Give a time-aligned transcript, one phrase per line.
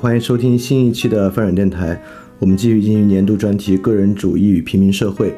[0.00, 2.02] 欢迎收听新一期的翻转电台。
[2.38, 5.28] 我们继续进行年度专题《个人主义与平民社会》，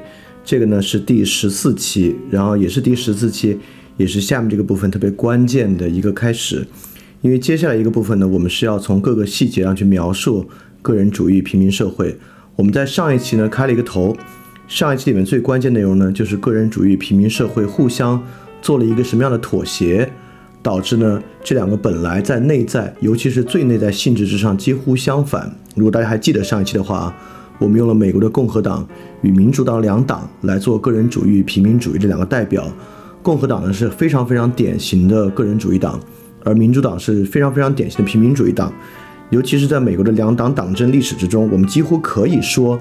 [0.45, 3.59] 这个呢是第十四期，然后也是第十四期，
[3.97, 6.65] 也是下面这个部分特别关键的一个开始。
[7.23, 10.49] 因为接下来一个部分呢，我们是要从各个细节上去描述
[10.81, 12.17] 个人主义平民社会。
[12.55, 14.17] 我们在上一期呢开了一个头，
[14.69, 18.23] 上一期里面最关键内容呢就是个人主义平民社会互相
[18.61, 20.09] 做了一个什么样的妥协。
[20.63, 25.53] 导致呢，这两个本来在内在，尤其是最内在性质之上几乎相反。
[25.75, 27.13] 如果大家还记得上一期的话，
[27.59, 28.87] 我们用了美国的共和党
[29.23, 32.65] 与民主党两党来做个人主义与平民主义这两个代表。
[33.23, 36.01] 共和党呢是非常非常典型的个人主义党，
[36.45, 38.73] 而民主党是非常非常典型的平民主义党。
[39.31, 42.79] 尤其是在美国的两党党争历史之中，我们几乎可以说，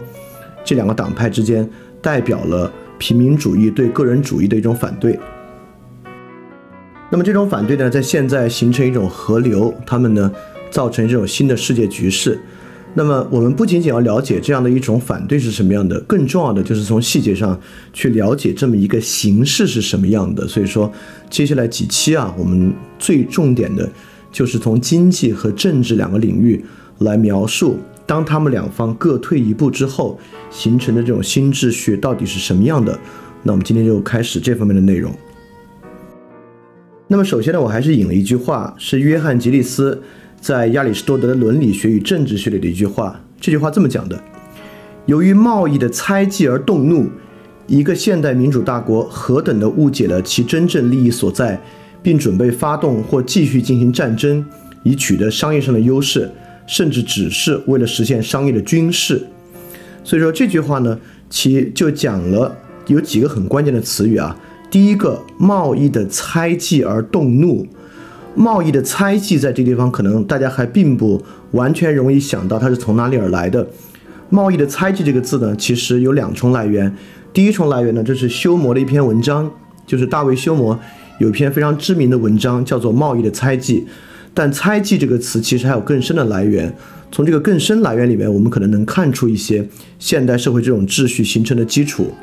[0.63, 1.67] 这两个党派之间
[2.01, 5.17] 代表了平民主义对个人主义的一种反对。
[7.11, 10.31] 那么这种反对呢，在现在形成一种河流，他们呢
[10.69, 12.39] 造成这种新的世界局势。
[12.93, 17.59] 那么我们不仅仅要了解这样的一种反对是什么样的，更重要的就是从细节上
[17.91, 20.47] 去了解这么一个形式是什么样的。
[20.47, 20.89] 所以说，
[21.29, 23.89] 接下来几期啊，我们最重点的
[24.31, 26.63] 就是从经济和政治两个领域
[26.99, 30.17] 来描述，当他们两方各退一步之后
[30.49, 32.97] 形成的这种新秩序到底是什么样的。
[33.43, 35.13] 那我们今天就开始这方面的内容。
[37.11, 40.01] 那么首先呢，我还是引了一句话，是约翰·吉利斯
[40.39, 43.19] 在亚里士多德的《伦理学与政治学》里的一句话。
[43.37, 44.17] 这句话这么讲的：
[45.07, 47.09] 由于贸易的猜忌而动怒，
[47.67, 51.61] 一个现代民主大国何等的误解了其真正利益所在，
[52.01, 54.45] 并准备发动或继续进行战争，
[54.83, 56.31] 以取得商业上的优势，
[56.65, 59.21] 甚至只是为了实现商业的军事。
[60.05, 60.97] 所以说这句话呢，
[61.29, 62.55] 其就讲了
[62.87, 64.33] 有几个很关键的词语啊。
[64.71, 67.67] 第一个贸易的猜忌而动怒，
[68.33, 71.21] 贸易的猜忌在这地方可能大家还并不
[71.51, 73.67] 完全容易想到它是从哪里而来的。
[74.29, 76.95] 贸易的猜忌这个字呢，其实有两重来源。
[77.33, 79.51] 第一重来源呢，这是修谟的一篇文章，
[79.85, 80.79] 就是大卫修谟
[81.19, 83.81] 有一篇非常知名的文章叫做《贸易的猜忌》。
[84.33, 86.73] 但猜忌这个词其实还有更深的来源，
[87.11, 89.67] 从这个更深来源里面，我们可能能看出一些
[89.99, 92.13] 现代社会这种秩序形成的基础。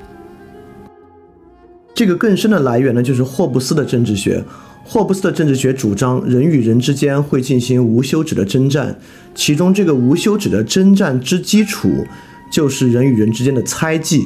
[1.98, 4.44] 这个更深的来源呢，就是霍布斯的政治学。
[4.84, 8.96] 霍布斯的政治学主张人与人之间会进行无休止的征战，
[9.34, 12.06] 其中这个无休止的征战之基础
[12.52, 14.24] 就是人与人之间的猜忌，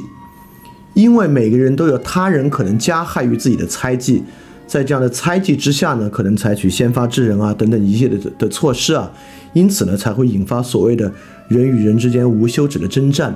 [0.93, 4.21] 因为每个人都有他人可能加害于自己的猜忌，
[4.67, 9.11] 在这样的猜忌之下呢，可能采取先发制人啊等等一系列的的措施啊，
[9.53, 11.11] 因此呢，才会引发所谓的
[11.47, 13.35] 人与人之间无休止的征战。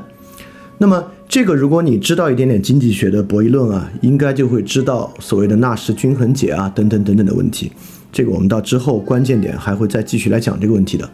[0.77, 7.71] 那么，这个如果你知道一点点经济学的博弈论啊，应该就会知道所谓的纳什均衡解啊，等等等等的问题。
[8.11, 11.09] 这个我们到之后关键点还会再继续来讲这个问题的。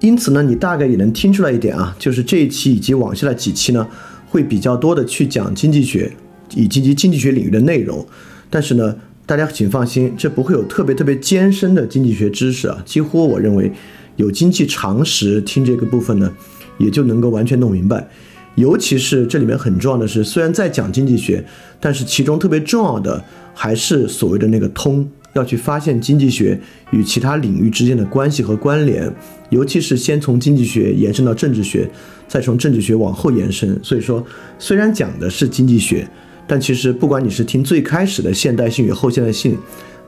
[0.00, 3.86] 因此呢，你大概也能听出来一点啊，就是这一期以及往下的几期呢，
[4.28, 4.42] 会。
[4.42, 6.12] 比较多的去讲经济学
[6.54, 8.06] 以及及经济学领域的内容，
[8.48, 8.94] 但是呢，
[9.26, 12.80] 大家请放心，这不会有特别特别艰深的经济学知识啊。
[12.84, 13.72] 几乎我认为
[14.14, 16.32] 有经济常识听这个部分呢，
[16.78, 18.08] 也就能够完全弄明白。
[18.54, 21.44] 尤其是这里面很重要的是，虽然在讲经济学，
[21.78, 26.58] 但是其中特别重要的还是所谓的那个通，要去发现经济学
[26.90, 29.12] 与其他领域之间的关系和关联。
[29.50, 31.86] 尤其是先从经济学延伸到政治学，
[32.26, 33.78] 再从政治学往后延伸。
[33.82, 34.24] 所以说，
[34.58, 36.08] 虽然讲的是经济学，
[36.46, 39.54] 但其实不管你是听最开始的现代性与后现代性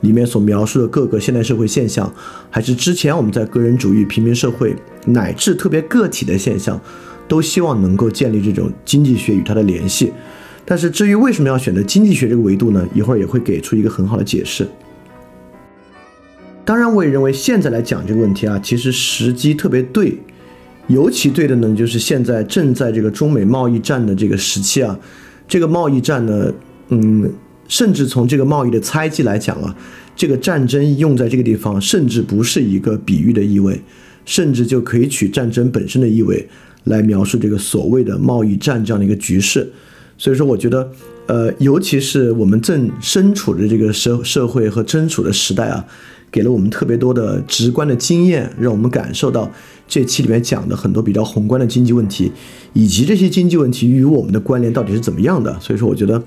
[0.01, 2.13] 里面所描述的各个现代社会现象，
[2.49, 4.75] 还是之前我们在个人主义、平民社会
[5.05, 6.79] 乃至特别个体的现象。
[7.29, 10.11] 都希望能够建立这种经济学与它的联系，
[10.65, 12.83] 但是至于为什么要选择经济学这个维度呢？
[12.91, 14.67] 一会儿也会给出一个很好的解释。
[16.65, 20.17] 当然，我也认为现在来讲这个问题啊，其实时机特别对，
[20.87, 24.97] 尤其对的呢，就是现在正在这个中美贸易战的这个时期啊，
[25.47, 26.51] 这个贸易战呢，
[26.87, 27.31] 嗯，
[27.69, 29.73] 甚至从这个贸易的猜忌来讲啊，
[30.17, 33.79] 这个战争用在这个地方，甚至不是一个比喻的意味，
[34.25, 36.49] 甚至就可以取战争本身的意味。
[36.85, 39.69] 来描述这个所谓的贸易战这样的一个局势，
[40.17, 40.89] 所以说我觉得，
[41.27, 45.85] 呃，尤其是我们正身处的这个社社会和身处的时代啊，
[46.31, 49.51] 给了我们特别多的直观的经验，让我们感受到
[49.89, 52.31] 这期里面讲的很多比较宏观的经济问题，
[52.73, 55.59] 以及这些经济问题与我们的关联到底是怎么样的。
[55.59, 56.23] 所以说，我觉得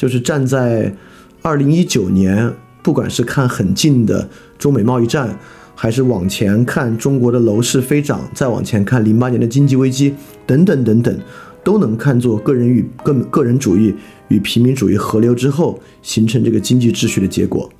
[0.00, 0.90] 就是站在
[1.42, 2.50] 二零一九年，
[2.82, 4.26] 不管是看很近的
[4.58, 5.38] 中美贸易战。
[5.74, 10.14] 还是往前看中国的楼市飞涨，再往前看零八年的经济危机
[10.46, 11.18] 等等等等，
[11.62, 13.94] 都能看作个人与个个人主义
[14.28, 17.70] 与平民主义合流之后形成这个经济秩序的结果。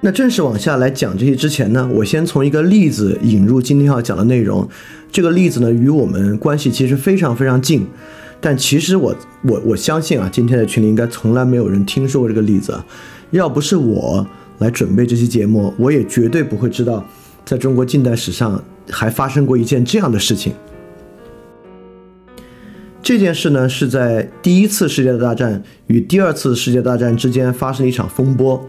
[0.00, 4.66] 那正式往下来讲这些之前呢，我先从一个例子引入今天要讲的内容。
[5.10, 7.86] 这个例子呢，与我们关系其实非常非常近，
[8.40, 12.78] 但其实我我我相信啊，今天的群里应该从来没有人听说过这个例子，
[13.30, 14.26] 要不是我。
[14.58, 17.06] 来准备这期节目，我也绝对不会知道，
[17.44, 20.52] 在中国近代史上还发生过一件这样的事情。
[23.00, 28.60] 这件事呢，是在第一次世界大战与第二次世界大战之间发生了一场风波。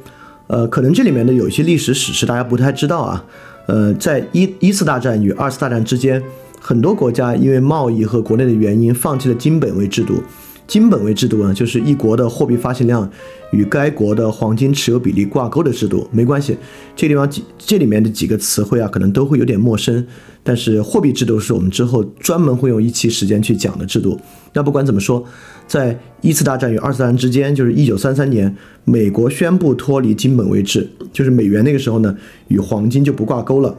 [0.45, 3.25] 呃，可能这里面的有一些历史史实大家不太知道啊。
[3.65, 6.21] 呃，在一一次大战与二次大战之间，
[6.59, 10.21] 很多国家因为贸易和国内的原因，放弃了金本位制度。
[10.67, 13.09] 金本位制度呢，就是一国的货币发行量
[13.51, 16.07] 与该国的黄金持有比例挂钩的制度。
[16.11, 16.55] 没关系，
[16.95, 20.05] 这地方几这里面的几个词汇啊，可能都会有点陌生。
[20.43, 24.19] 但是货币制度是我们之后专门会用一期时间去讲的制度。
[24.53, 25.23] 那不管怎么说，
[25.65, 28.55] 在一次大战与二次大战之间，就是一九三三年，
[28.85, 32.15] 美国宣布脱离金本位制，就是美元那个时候呢，
[32.49, 33.75] 与黄金就不挂钩了。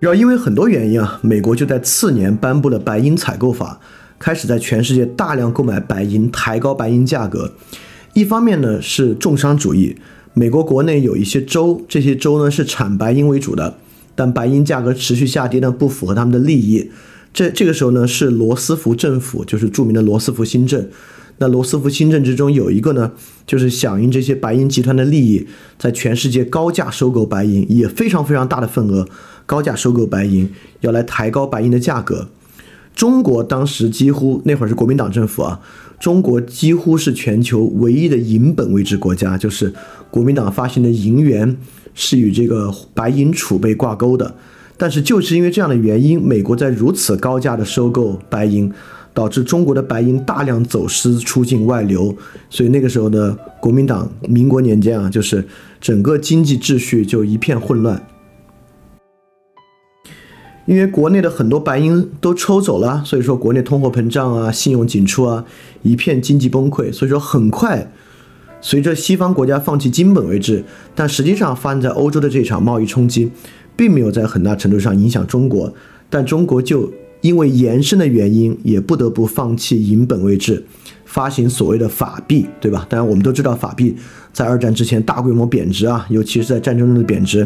[0.00, 3.80] 然后因为很多原因啊，美国就在次年颁布了白银采购法。
[4.18, 7.54] 开始在全世界大量购买白银，抬高白银价格。
[8.12, 9.96] 一方面呢是重商主义，
[10.34, 13.78] 美国国内有一些州，这些州呢是产白银为主的，
[14.14, 16.90] 但白银价格持续下跌呢不符合他们的利益。
[17.32, 20.86] 这这个时候呢是罗斯福政府，就是著名的罗斯福新政。
[21.38, 23.12] 那罗斯福新政之中有一个呢，
[23.46, 25.46] 就是响应这些白银集团的利益，
[25.78, 29.08] 在全世界高价收购白银，也非常非常大的份额，
[29.50, 30.48] 高价收购白银，
[30.82, 32.28] 要来抬高白银的价格。
[32.94, 35.60] 中国当时几乎那会儿是国民党政府啊，
[35.98, 39.74] 中国几乎是全球唯一的银本位制国家，就是
[40.08, 41.56] 国民党发行的银元
[41.94, 44.36] 是与这个白银储备挂钩的。
[44.76, 48.72] 但是就是因为这样的原因，美国在如此高价的收购白银，
[49.12, 52.16] 导致中国的白银大量走私出境外流，
[52.48, 55.44] 所以那个时候的国民党民国年间啊，就是
[55.80, 58.00] 整个经济秩序就一片混乱。
[60.70, 65.44] 因为国内的很多白银都抽走了，所以说国内通货膨胀啊，信用紧出啊，
[65.82, 66.92] 一片经济崩溃。
[66.92, 67.90] 所以说很快，
[68.60, 73.32] 随着西方国家放弃金本位制，但实际上发生在欧洲的这场贸易冲击，
[73.74, 75.74] 并没有在很大程度上影响中国，
[76.08, 80.64] 但中国就因为延伸的原因，也不得不放弃银本位制。
[81.04, 82.86] 发行所谓的法币，对吧？
[82.88, 83.96] 当然，我们都知道法币
[84.32, 87.44] 在二战之前大规模贬值啊，尤其是在战争中的贬值，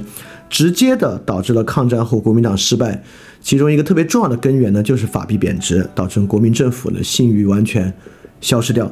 [0.54, 3.02] 直接的导致了抗战后国民党失败。
[3.40, 7.92] 其中一个特别重要的根源呢，就是法币贬值，导致国民政府的信誉完全
[8.40, 8.88] 消失掉。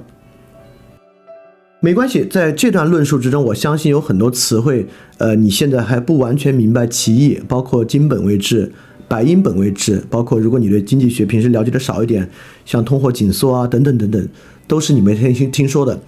[1.78, 4.88] 没关系，在这段论述之中，我相信有很多词汇，
[5.19, 8.73] 呃，你现在还不完全明白其意，包括金本位制。
[9.07, 12.28] 白银本位制，包括如果你对经济学平时了解的少一点，
[12.64, 14.28] 像通货紧缩啊等等等等，
[14.66, 16.00] 都是你没听听说的。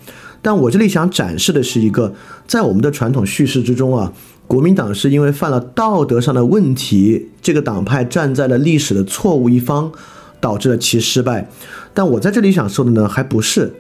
[0.43, 2.13] 但我这里想展示的是一个，
[2.47, 4.13] 在我们的传统叙事之中啊，
[4.47, 9.91] 国民党是因为犯了道德上的问题，这个党派站在了历史的错误一方，
[10.39, 11.49] 导致了其失败。
[11.95, 13.73] 但我在这里想说的呢，还不是，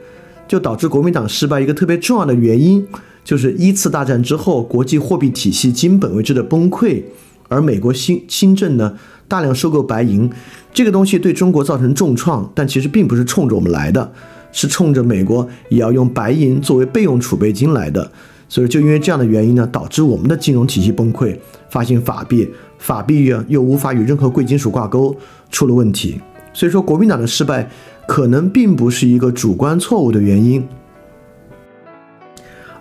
[0.49, 2.87] 就导致国民党失败一个特别重要的原因，
[3.23, 7.02] 就是一次大战之后国际货币体系金本位制的崩溃，
[7.49, 8.97] 而美国新新政呢
[9.28, 10.30] 大量收购白银，
[10.73, 14.12] 这个东西对中国造成重创，但其实并不是冲着我们来的，
[14.50, 18.11] 是冲着美国也要用白银作为备用储备金来的。
[18.55, 21.37] 所以就因为这样的原因呢，导致我们的金融体系崩溃，
[21.69, 25.17] 发行法币，法币又又无法与任何贵金属挂钩，
[25.51, 26.21] 出了问题。
[26.53, 27.69] 所以说，国民党的失败
[28.07, 30.69] 可能并不是一个主观错误的原因，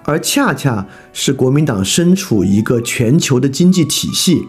[0.04, 4.44] 而恰恰是国民党身处一个全球的经济体系，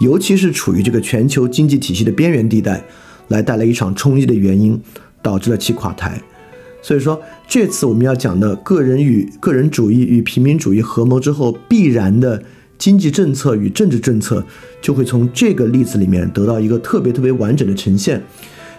[0.00, 2.84] 尤其是处于这个全球经济体系的边缘地带，
[3.28, 4.78] 来带来一场冲击的原因，
[5.22, 6.20] 导致了其垮台。
[6.86, 12.40] 所以说，这次我们要讲的个人与个人主义与平民主义合谋之后必然的
[12.78, 14.46] 经济政策与政治政策，
[14.80, 18.22] 就会从这个例子里面得到一个特别特别完整的呈现。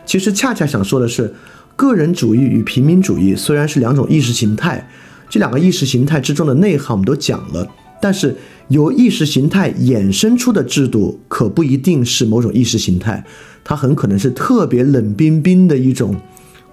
[0.05, 1.33] 其实恰恰想说的是，
[1.75, 4.89] 个人主义与平民主义虽然是两种意识形态，
[5.29, 7.69] 这两个意识形态之中的内涵我们都讲了，
[8.01, 8.33] 但是
[8.69, 13.25] 由意识形态衍生出的制度可不一定是某种意识形态，
[13.65, 16.15] 它很可能是特别冷冰冰的一种。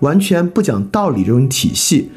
[0.01, 2.11] 完全不讲道理这种体系，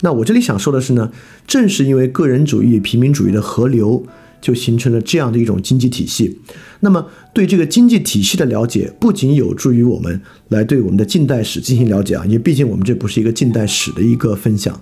[0.00, 1.10] 那我这里想说的是呢，
[1.46, 4.04] 正是因为个人主义平民主义的合流，
[4.40, 6.40] 就形成了这样的一种经济体系。
[6.80, 14.80] 那么对这个经济体系的了解，不仅有助于我们来对我们的近代史进行了解啊，因为毕竟我们这不是一个近代史的一个分享。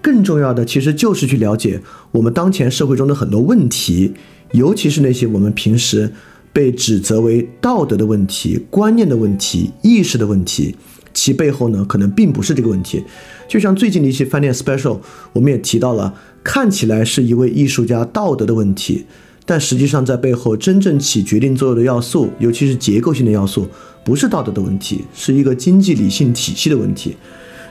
[0.00, 1.80] 更重要的其实就是去了解
[2.12, 4.12] 我们当前社会中的很多问题，
[4.52, 6.12] 尤其是那些我们平时。
[6.54, 10.76] 被指责为道德的问题、观念的问题、意识的问题，
[11.12, 13.02] 其背后呢，可能并不是这个问题。
[13.48, 15.00] 就像最近的一期饭店 special，
[15.32, 19.04] 我们也提到了，看起来是一位艺术家道德的问题，
[19.44, 23.66] 但实际上在背后真正起决定作用的要素，尤其是结构性的要素，
[24.04, 27.16] 不是道德的问题，是一个经济理性体系的问题。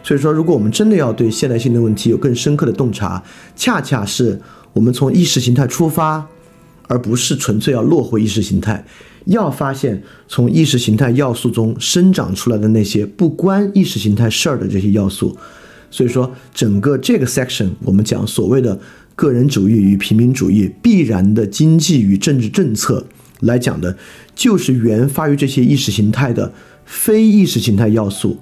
[0.03, 3.23] 所以说，如果我们真的要对现代性的问题有更深刻的洞察，
[3.55, 4.41] 恰恰是
[4.73, 6.27] 我们从意识形态出发。
[6.93, 8.85] 而不是纯粹要落回意识形态，
[9.25, 15.35] 要发现从意识形态要素中生长出来的那些不关意识形态事儿的这些要素。
[15.89, 18.79] 所以说，整个这个 section 我们讲所谓的
[19.15, 23.03] 个人主义与平民主义必然的经济与政治政策
[23.39, 23.97] 来讲的，
[24.35, 26.53] 就是源发于这些意识形态的
[26.85, 28.37] 非意识形态要素。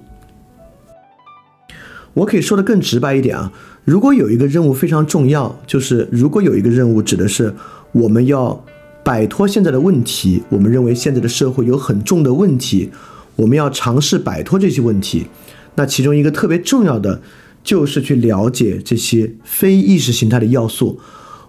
[2.12, 3.50] 我可以说的更直白一点啊，
[3.86, 7.54] 如果有一个任务非常重要，就是如果有一个任务指的是。
[7.92, 8.64] 我们要
[9.04, 12.90] 摆脱现在的问题，我们认为现在的社会有很重的问题，
[13.36, 15.26] 我们要尝试摆脱这些问题。
[15.74, 17.22] 那其中一个特别重要的，
[17.64, 21.00] 就是去了解这些非意识形态的要素。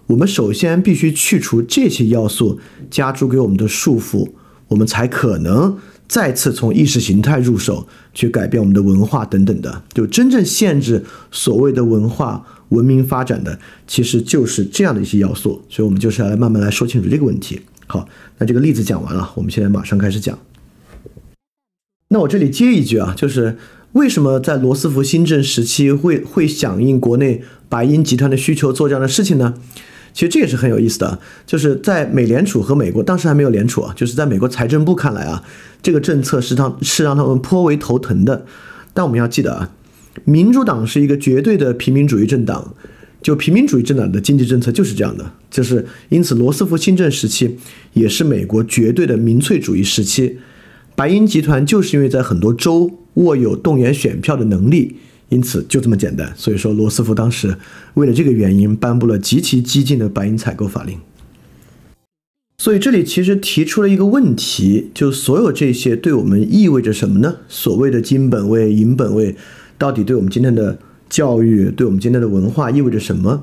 [0.06, 2.58] 我们首先必须去除这些要素
[2.90, 4.28] 加诸给我们的束缚，
[4.68, 12.46] 我们才可能再次从意识形态入手去改变我们的文化等等的，就真正限制所谓的文化。
[12.70, 13.56] 文明发展的
[13.86, 17.60] 其实就是这样的一些要素，所以我们就是要来慢慢来说清楚这个问题。
[17.86, 18.08] 好，
[18.38, 20.36] 那这个例子讲完了，我们现在马上开始讲。
[22.08, 23.58] 那我这里接一句啊，就是
[23.92, 29.54] 为什么在罗斯福新政时期会会响应国内白银集团的需求做这样的事情呢？
[30.14, 35.42] 其实这也是很有意思的，就是在美联储和美国当时还没有联储啊，就是在美国财政部看来啊，
[35.82, 38.46] 这个政策是让是让他们颇为头疼的。
[38.94, 39.70] 但我们要记得啊。
[40.24, 42.72] 民主党是一个绝对的平民主义政党，
[43.20, 47.58] 就平民主义政党的经济政策就是这样的，就是因此罗斯福新政时期
[47.94, 50.38] 也是美国绝对的民粹主义时期。
[50.94, 54.94] 白银集团就是因为在很多州握有动员选票的能力，
[55.34, 56.32] 因此就这么简单。
[56.36, 57.56] 所以说罗斯福当时
[57.94, 60.96] 为了这个原因颁布了极其激进的白银采购法令。
[62.58, 67.38] 所以这里其实提出了一个问题，就所有这些对我们意味着什么呢？
[67.48, 69.34] 所谓的金本位、银本位。
[69.76, 70.78] 到底对我们今天的
[71.10, 73.42] 教育，对我们今天的文化意味着什么？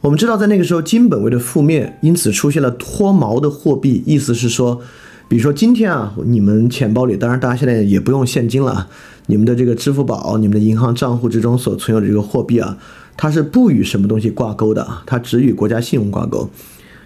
[0.00, 4.04] 我们知道，在那个时候，金本位的覆灭，因此出现了脱毛的货币。
[4.06, 4.80] 意思是说，
[5.28, 8.88] 比如说今天啊，你们钱包里，当然大家现在也不用现金了，
[9.28, 12.76] 你们的这个支付宝、你们的银行账户之中所存有的这个货币啊，
[13.16, 16.50] 它是不与什么东西挂钩的，它只与国家信用挂钩。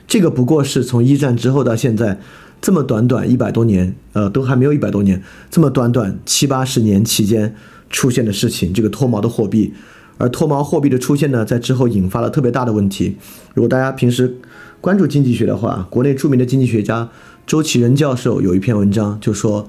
[0.08, 2.18] 这个不过是从一战之后到现在
[2.60, 7.54] 这么短短一百多年，呃，都还没有一百多年，这么短短七八十年期间。
[7.94, 9.74] 出现的事情，这个脱毛的货币，
[10.16, 13.16] 而脱毛货币的出现呢，在之后引发了特别大的问题。
[13.52, 14.38] 如果大家平时
[14.80, 17.10] 关注经济学的话，国内著名的经济学家
[17.46, 19.68] 周其仁教授有一篇文章，就说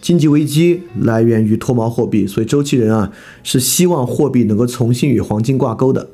[0.00, 3.12] 经济危机来源于脱毛货币，所以周期人啊
[3.42, 6.10] 是希望货币能够重新与黄金挂钩的。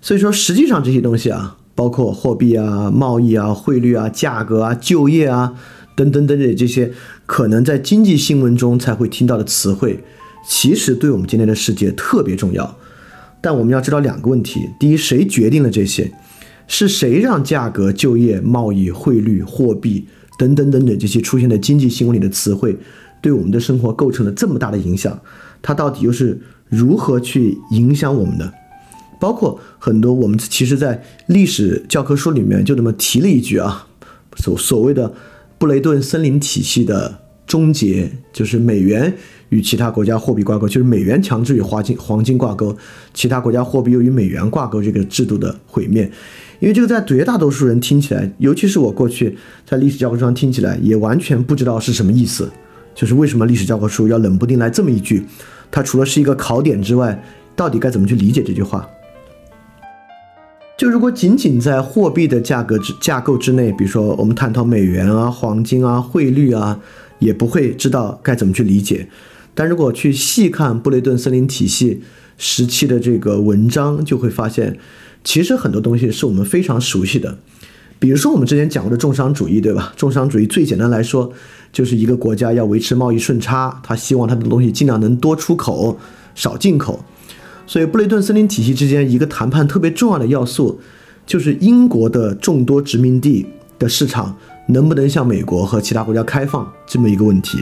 [0.00, 5.54] 所以说，实际上这些东西啊，包括货币啊、贸易啊、汇率啊、价格啊、就业啊
[5.94, 6.92] 等等等等这些
[7.26, 10.02] 可能在经济新闻中才会听到的词汇，
[10.46, 12.76] 其实对我们今天的世界特别重要。
[13.40, 16.12] 但我们要知道两个问题：第一，谁决定了这些？
[16.68, 20.06] 是谁让价格、就业、贸易、汇率、货币
[20.42, 22.76] 等等等等这些出现在经济新闻里的词汇，
[23.20, 25.16] 对我们的生活构成了这么大的影响？
[25.62, 28.52] 它到底又是如何去影响我们的？
[29.20, 33.86] 包括很多我们其实，在历史教科书里面就这么提了一句啊，
[34.34, 35.14] 所所谓的
[35.58, 39.14] 布雷顿森林体系的终结，就是美元
[39.50, 42.76] 与其他国家货币挂钩，就是美元强制与黄金黄金挂钩，
[43.14, 46.10] 其他国家货币又与美元挂钩，这个制度的毁灭。
[46.62, 52.48] 因为这个在绝大多数人听起来，尤其是我过去在历史教科书上听起来，也完全不知道是什么意思。
[52.94, 55.24] 就是为什么历史教科书要冷不丁来这么一句？
[55.72, 57.20] 它除了是一个考点之外，
[57.56, 58.88] 到底该怎么去理解这句话？
[60.78, 66.78] 就如果仅仅在货币的价格之架构之内，比如说我们探讨美元啊、黄金啊、汇率啊，
[67.18, 69.08] 也不会知道该怎么去理解。
[69.52, 72.02] 但如果去细看布雷顿森林体系
[72.38, 74.78] 时期的这个文章，就会发现。
[75.24, 77.38] 其实很多东西是我们非常熟悉的，
[77.98, 79.92] 比如说我们之前讲过的重商主义，对吧？
[79.96, 81.32] 重商主义最简单来说，
[81.72, 85.96] 就是一个国家要维持贸易顺差，他希望他的东西尽量能多出口，
[86.34, 87.04] 少进口。
[87.66, 90.80] 所以布雷顿森林体系之间一个谈判特别重要的要素，
[91.24, 93.46] 就是英国的众多殖民地
[93.78, 94.36] 的市场
[94.66, 97.58] 能不能向美国和其他国家开放这么一个问题。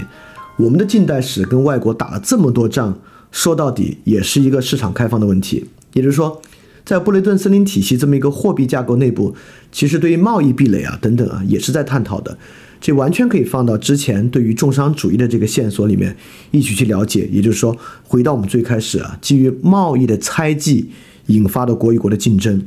[0.56, 2.98] 我们的近代史跟外国打了这么多仗，
[3.30, 6.40] 说到底也是一个市场开放的问题，也就是说。
[6.84, 9.34] 在布雷顿森林体系这么一个货币架构内部，
[9.70, 12.36] 其实对于贸易壁垒啊等等啊，也是在探讨的。
[12.80, 16.16] 这完全可以放到之前对于重商主义的这个线索里面
[16.50, 17.28] 一起去了解。
[17.30, 20.90] 也就是说，回到我们最开始啊，基于贸易的猜忌
[21.26, 22.66] 引发的国与国的竞争。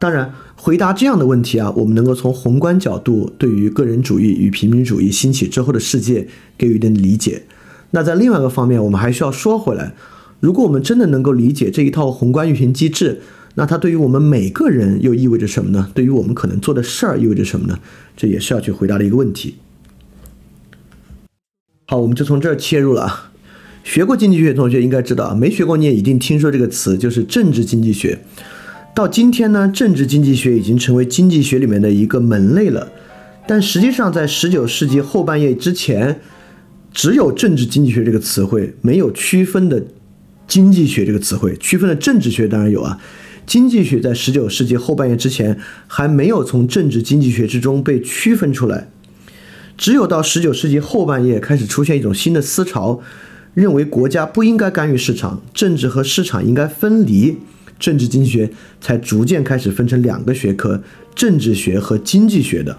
[0.00, 6.26] 当然，回答这样的问题啊，我们能够从宏观角度对于个人主义与平民主义兴起之后的世界
[6.58, 7.44] 给予一定理解。
[7.92, 9.94] 那在另外一个方面，我们还需要说回来。
[10.42, 13.20] 如果我们真的能够理解这一套宏观运行机制，
[13.54, 15.88] 那它对于我们每个人又意味着什么呢？
[15.94, 17.78] 对于我们可能做的事儿意味着什么呢？
[18.16, 19.54] 这也是要去回答的一个问题。
[21.86, 23.32] 好，我们就从这儿切入了啊。
[23.84, 28.18] 学过经济学的同学应该知道啊，没学过你也一定听说这个词，就是政治经济学。
[28.96, 32.90] 到今天呢，政治经济学已经成为经济学里面的一个门类了。
[33.46, 36.20] 但实际上，在十九世纪后半叶之前，
[36.92, 39.84] 只有政治经济学这个词汇，没有区分的。
[40.52, 43.00] 经济学这个词汇区分了政治学，当然有啊。
[43.46, 48.90] 经济学在十九世纪后半叶之前还没有从政治经济学之中被区分出来，
[49.78, 53.00] 只有到十九世纪后半叶开始出现一种新的思潮，
[53.54, 57.38] 认为国家不应该干预市场，政治和市场应该分离，
[57.78, 60.82] 政治经济学才逐渐开始分成两个学科：
[61.14, 62.76] 政治学和经济学的。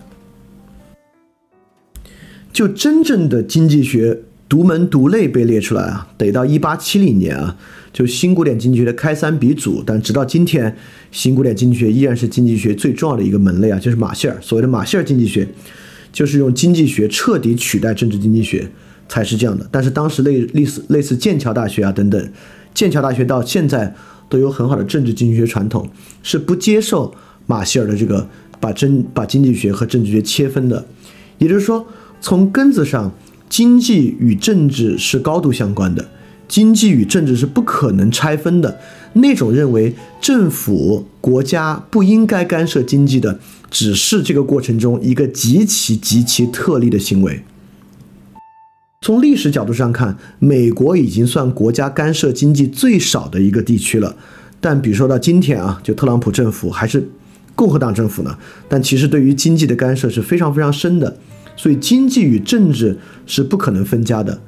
[2.51, 4.19] 就真正的经济学。
[4.49, 7.57] 独门独类被列出来啊，得到一八七零年啊，
[7.91, 9.81] 就新古典经济学的开山鼻祖。
[9.83, 10.75] 但直到今天，
[11.11, 15.47] 新古典经济学依然是经济学最重要的一个门类啊，就是马歇尔所谓的马歇尔经济学，
[16.11, 18.69] 就是用经济学彻底取代政治经济学
[19.09, 19.67] 才是这样的。
[19.71, 22.31] 但是当时类类似类似剑桥大学啊等等，
[22.75, 23.95] 剑桥大学到现在
[24.29, 25.89] 都有很好的政治经济学传统，
[26.21, 27.11] 是不接受
[27.47, 28.29] 马歇尔的这个
[28.59, 30.85] 把真把经济学和政治学切分的。
[31.39, 31.87] 也就是说，
[32.21, 33.11] 从根子上。
[33.53, 36.09] 经济与政治是高度相关的，
[36.47, 38.79] 经济与政治是不可能拆分的。
[39.13, 43.39] 那种认为政府国家不应该干涉经济的，
[43.69, 47.43] 只是这个过程中一个极其极其特例的行为。
[49.01, 54.15] 从历史角度上看，美国已经算国家干涉经济最少的一个地区了。
[54.59, 57.07] 但比如说到今天啊，就特朗普政府还是
[57.53, 58.35] 共和党政府呢，
[58.67, 61.15] 但其实对于经济的干涉是非常非常深的。
[61.55, 64.41] 所以经济与政治是不可能分家的，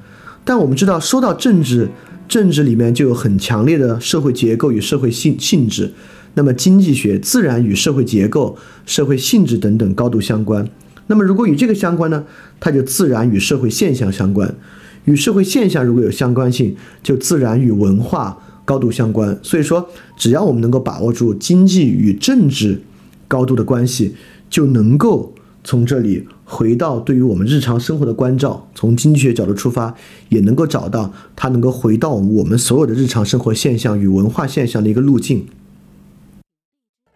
[0.44, 1.88] 但我们知道，说到政治，
[2.28, 5.94] 政治里面就有很强烈的社会结构与社会性性质，
[6.34, 10.68] 那么经济学自然与社会结构、社会性质等等高度相关。
[11.06, 12.26] 那么如果与这个相关呢，
[12.60, 14.50] 它就自然与社会现象相关；
[15.06, 19.38] 与社会现象如果有相关性，就自然与文化高度相关。
[19.44, 19.88] 所以说，
[20.18, 22.82] 只要我们能够把握住经济与政治
[23.28, 24.15] 高度的关系，
[24.50, 25.35] 就能够。
[25.65, 29.95] 从这里回到对于我们日常生活的关照，从经济学角度出发，
[30.30, 35.47] 也能够找到它能够回到我们所有的日常生活现象与文化现象的一个路径。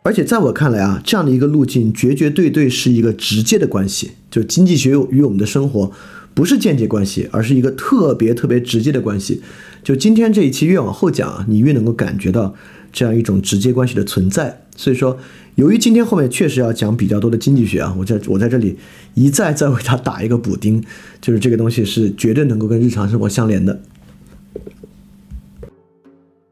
[0.01, 5.91] 而且在我看来啊，这样的一个路径绝绝对对是一个直接的关系，就经济学与我们的生活
[6.33, 9.43] 不是间接关系，而是一个特别特别直接的关系。
[9.83, 12.55] 就今天这一期越往后讲啊，你越能够感觉到
[12.91, 14.63] 这样一种直接关系的存在。
[14.75, 15.17] 所以说，
[15.59, 18.77] 由于今天后面确实要讲比较多的经济学啊，我在我在这里
[19.13, 20.81] 一再再为它打一个补丁，
[21.19, 23.81] 就是这个东西是绝对能够跟日常生活相连的。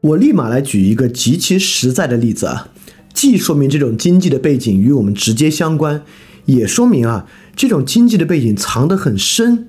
[0.02, 2.68] 我立马来举一个极其实在的例子啊，
[3.14, 6.02] 既说明这种经济的背景与我们直接相关，
[6.44, 9.68] 也说明啊这种经济的背景藏得很深，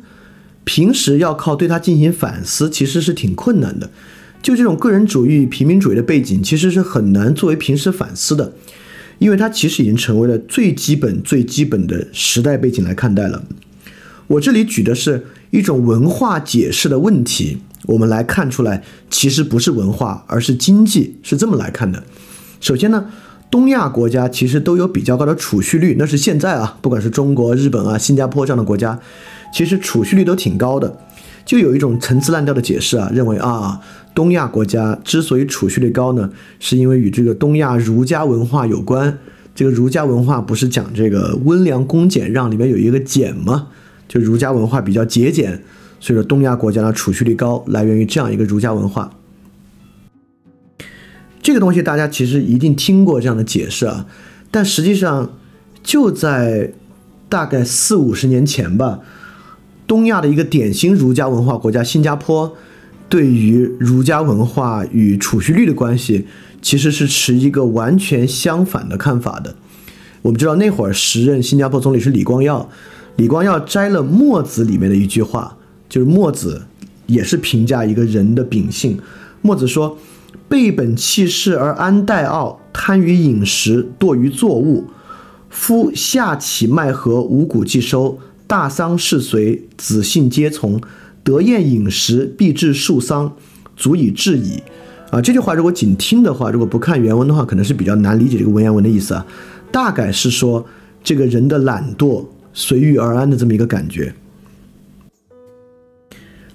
[0.66, 3.90] 平时要靠对它进行反思，其实是挺困难的。
[4.42, 8.54] 就这种个人主义、平民主义的背景，其实是很难作为平时反思的，
[9.20, 13.44] 因为它其实已经成为了最基本、最基本的时代背景来看待了。
[14.28, 17.60] 我这里举的是一种文化解释的问题。
[17.86, 22.04] 我们来看出来，其实不是文化，而是经济，是这么来看的。
[22.60, 23.06] 首先呢，
[23.50, 29.00] 东亚国家其实都有比较高的储蓄率，那是现在啊，不管是中国、日本啊、新加坡这样的国家，
[29.52, 31.00] 其实储蓄率都挺高的。
[31.46, 33.80] 就有一种陈词滥调的解释啊，认为啊，
[34.20, 36.30] 东亚国家之所以储蓄率高呢，
[36.60, 39.18] 是因为与这个东亚儒家文化有关。
[39.56, 43.70] 这个儒家文化不是讲这个温良恭俭让里面有一个俭吗？
[44.10, 45.64] 就儒家文化比较节俭。
[46.02, 49.10] 所以说，东亚国家的储蓄率高，来源于这样一个儒家文化。
[51.42, 54.06] 这个东西大家其实一定听过这样的解释啊，
[54.52, 55.32] 但实际上
[55.82, 56.74] 就在
[57.30, 59.00] 大概四五十年前吧，
[59.88, 62.58] 东亚的一个典型儒家文化国家新加坡，
[63.10, 66.26] 对于儒家文化与储蓄率的关系，
[66.62, 69.56] 其实是持一个完全相反的看法的。
[70.22, 72.70] 我们知道那会儿时任新加坡总理是李光耀，
[73.16, 75.58] 李光耀摘了《墨子》里面的一句话。
[75.90, 76.62] 就是墨子
[77.08, 79.00] 也是评价一个人的秉性。
[79.42, 79.98] 墨子说
[80.48, 84.86] ：“背本弃世而安待傲，贪于饮食，惰于作物。
[85.50, 90.80] 夫下起麦禾，五谷既收，大丧事随，子信皆从，
[91.30, 93.36] 得宴饮食，必致树丧，
[93.78, 94.64] 足以治矣。”
[95.12, 99.26] 啊，这句话如果仅听的话，如果不看原文的话，可能是比较难理解这个文言文的意思啊。
[99.72, 100.66] 大概是说
[101.04, 104.14] 这个人的懒惰、随遇而安的这么一个感觉。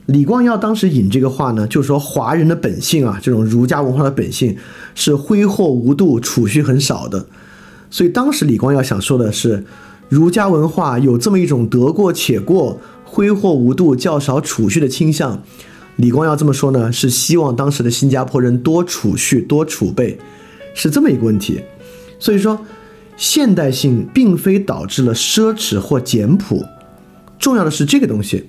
[0.06, 4.56] 李光耀当时引这个话呢，就是说华人的本性啊，这种儒家文化的本性
[4.94, 7.26] 是挥霍无度、储蓄很少的。
[7.90, 9.64] 所以当时李光耀想说的是，
[10.08, 12.78] 儒家文化有这么一种得过且过、
[13.14, 15.40] 挥霍无度、较少储蓄的倾向。
[15.94, 20.18] 李光耀这么说呢，是希望当时的新加坡人多储蓄、多储备，
[20.74, 21.60] 是这么一个问题。
[22.18, 22.66] 所以说，
[23.16, 26.64] 现代性并非导致了奢侈或简朴，
[27.38, 28.46] 重要的是这个东西。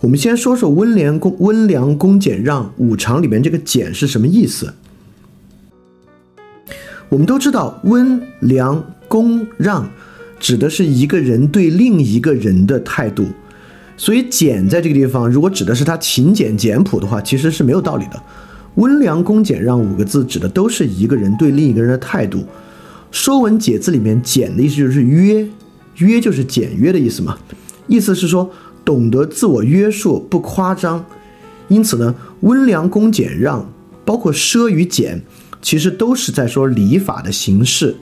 [0.00, 4.72] 我们先说说温良恭温良恭俭让五常里面这个俭是什么意思？
[7.08, 9.90] 我们都知道温良恭让
[10.38, 13.26] 指的是一个人对另一个人的态度，
[13.98, 18.22] 所以俭在这个地方如果指的是他勤俭简朴的话，其实是没有道理的。
[18.76, 22.46] 温良恭俭让五个字指的都是一个人对另一个人的态度。
[23.10, 25.46] 说文解字里面俭的意思就是约，
[25.98, 27.36] 约就是简约的意思嘛，
[27.86, 28.50] 意思是说。
[28.84, 31.04] 懂得自我约束，不夸张，
[31.68, 33.70] 因此呢，温良恭俭让，
[34.02, 35.20] 包括奢与俭，
[35.60, 37.94] 其实都是在说礼法的形式，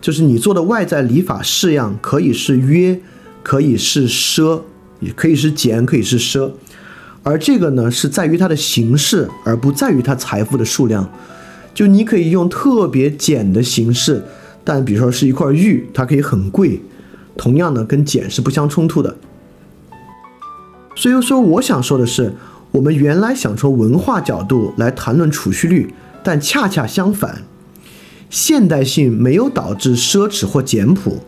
[0.00, 3.00] 就是你做的外在礼法式样，可以是约，
[3.42, 4.60] 可以是奢，
[5.10, 6.50] 可以是俭，可以是奢，
[7.22, 11.10] 而这个呢，是在于它的形式，而不在于它财富的数量。
[11.72, 14.22] 就你可以用特别简的形式，
[14.62, 16.80] 但比如说是一块玉，它可以很贵，
[17.36, 19.16] 同样呢，跟简是不相冲突的。
[20.94, 22.32] 所以说，我想说的是，
[22.70, 27.42] 我们原来想从文化角度来谈论储蓄率，但恰恰相反，
[28.30, 31.18] 现代性没有导致奢侈或简朴，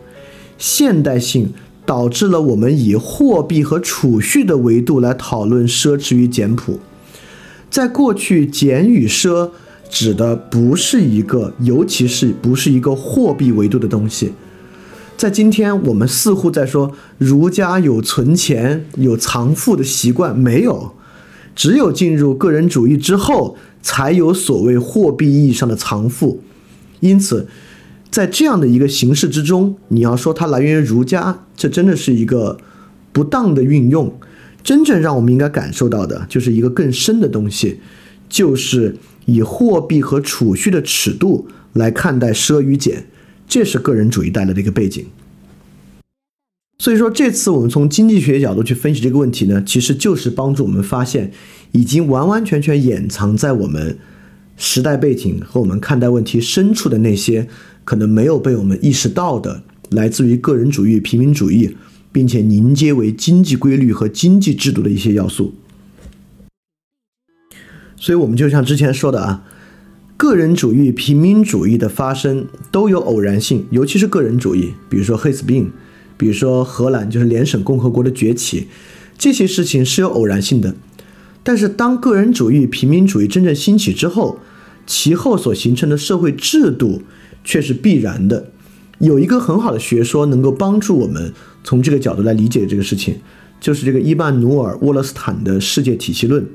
[0.57, 1.53] 现代性
[1.87, 6.79] 导致了我们以货币和储蓄的维度来讨论奢侈与简朴。
[7.69, 9.51] 在过去，简与奢
[9.89, 14.33] 指的不是一个，尤其是不是一个货币维度的东西。
[15.15, 20.91] 在今天，我们似乎在说儒家有存钱、有藏富的习惯，没有，
[21.55, 26.41] 只有进入个人主义之后，才有所谓货币意义上的藏富。
[26.99, 27.47] 因此，
[28.09, 32.59] 在这样的一个形式之中，你要说它来源于儒家，这真的是一个
[33.11, 34.17] 不当的运用。
[34.63, 37.79] 真正让我们应该感受到的，就是一个更深的东西，
[38.27, 43.05] 就是以货币和储蓄的尺度来看待奢与俭。
[43.47, 45.05] 这是个人主义带来的一个背景，
[46.79, 51.31] 所以说这次我们从经济学角度去分析这个问题呢，其实就是帮助我们发现
[51.71, 53.97] 已经完完全全掩藏在我们
[54.57, 57.47] 时代背景和我们看待问题深处的那些
[57.87, 61.77] 可能没有被我们意识到的，来自于个人主义、平民主义，
[62.11, 65.53] 并且凝结为经济规律和经济制度的一些要素。
[67.95, 69.45] 所以，我们就像之前说的啊。
[70.17, 75.71] 个人主义、平民主义的发生都有偶然性，尤其是个人主义，比如说黑死病，
[76.17, 78.67] 比如说荷兰就是联省共和国的崛起，
[79.17, 80.75] 这些事情是有偶然性的。
[81.43, 84.39] 但是当个人主义、平民主义真正兴起之后，
[84.87, 87.03] 其后所形成的社会制度
[87.47, 88.51] 却是必然的。
[88.99, 91.31] 有一个很好的学说能够帮助我们
[91.63, 93.15] 从这个角度来理解这个事情，
[93.61, 96.45] 就是这个伊曼努尔·沃勒斯坦的世界体系论。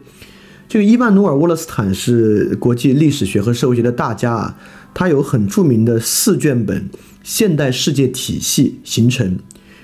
[0.68, 4.58] 这个伊曼努尔·沃勒斯坦是国际历史学和社会学的大家啊，
[4.92, 6.82] 他有很著名的四卷本
[7.22, 9.36] 《现代世界体系形成》。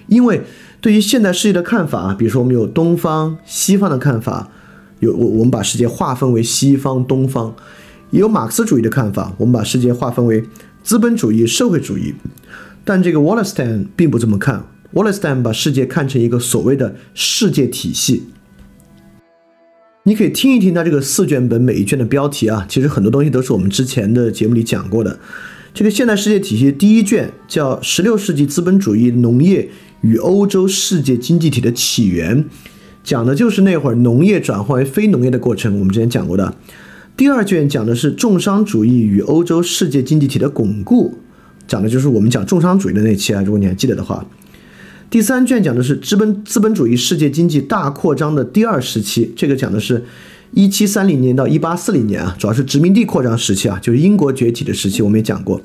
[0.09, 0.43] 因为
[0.83, 4.51] 对于现代世界的看法啊，比如说我们有东方、西方的看法，
[5.01, 7.55] 有我我们把世界划分为西方、东方，
[8.11, 10.43] 也有马克思主义的看法，我们把世界划分为
[10.89, 12.15] 资本主义、社会主义。
[12.83, 18.23] 但这个 Wallenstein 并不这么看，Wallenstein 把世界看成一个所谓的世界体系。
[20.05, 25.19] 你可以听一听他这个四卷本每一卷的标题啊，其实很多东西都是我们之前的节目里讲过的。
[25.75, 29.69] 这个现代世界体系第一卷叫《十六世纪资本主义农业
[30.01, 32.43] 与欧洲世界经济体的起源》，
[33.05, 35.79] 讲的就是那会儿农业转换为非农业的过程。
[35.79, 36.57] 我们之前讲过的。
[37.19, 41.19] 第二卷讲的是重商主义与欧洲世界经济体的巩固，
[41.67, 44.25] 讲的就是我们讲重商主义的那期啊，如果你还记得的话。
[45.11, 50.05] 第三卷讲的是资本资本主义世界经济大扩张的第二时期，这个讲的是
[50.55, 55.61] 1730年到1840年啊，主要是殖民地扩张时期啊，就是英国崛起的时期，我们也讲过。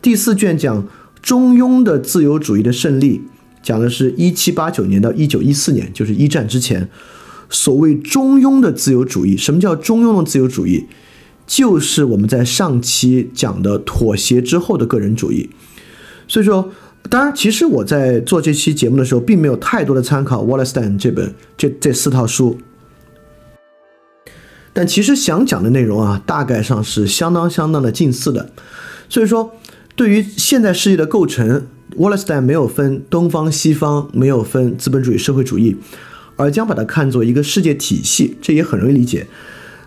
[0.00, 0.88] 第四卷讲
[1.20, 3.20] 中庸的自由主义的胜利，
[3.62, 6.88] 讲的是1789年到1914年，就是一战之前。
[7.48, 10.86] 所谓中庸的自由主义，什么叫中庸的自由主义？
[11.46, 15.50] 就是我们在上期讲的妥协之后的个人主义。
[16.28, 16.70] 所以说。
[17.08, 22.58] 当然，其实我在做这期节目的时候，并没有太多的参考 Wallerstein 这本这这四套书。
[24.72, 28.50] 但其实想讲的内容啊，大概上是相当相当的近似的。
[29.08, 29.52] 所以说，
[29.94, 35.76] 对于现代世界的构成，Wallerstein 没有分东方西方，没有分资本主义社会主义，
[36.36, 39.26] 而将把它看作一个世界体系，这也很容易理解。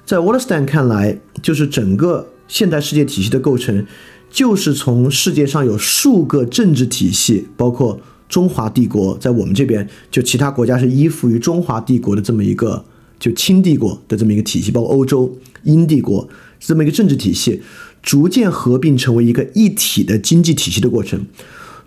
[0.06, 3.86] 在 Wallerstein 看来，就是整个现代世界体系的构成。
[4.32, 12.86] 就是从世界上有数个政治体系，包括中华帝国，在我们这边就其他国家是依附于中华帝国的这么一个
[13.20, 17.64] 就清帝国的这么一个体系，包括欧洲英帝国这么一个政治体系，
[18.04, 21.26] 逐渐合并成为一个一体的经济体系的过程。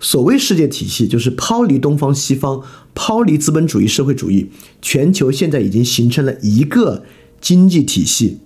[0.00, 2.60] 所谓世界体系，就是抛离东方西方，
[2.94, 4.50] 抛离资本主义社会主义，
[4.80, 7.04] 全球现在已经形成了一个
[7.40, 8.38] 经济体系。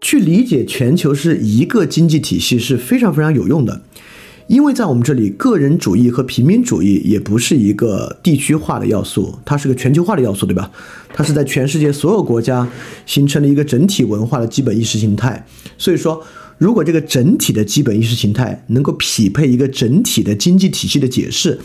[0.00, 3.82] 去理解全球是一个经济体系是非常非常有用的，
[4.48, 10.70] 因为在我们这里，个人主义和平民主义也不是一个地区化的要素，它是个全球化的要素，对吧？
[11.14, 12.68] 它是在全世界所有国家
[13.06, 15.46] 形成了一个整体文化的基本意识形态。
[15.78, 16.22] 所以说，
[16.58, 21.58] 如果这个整体的基本意识形态能够匹配一个整体的经济体系的解释，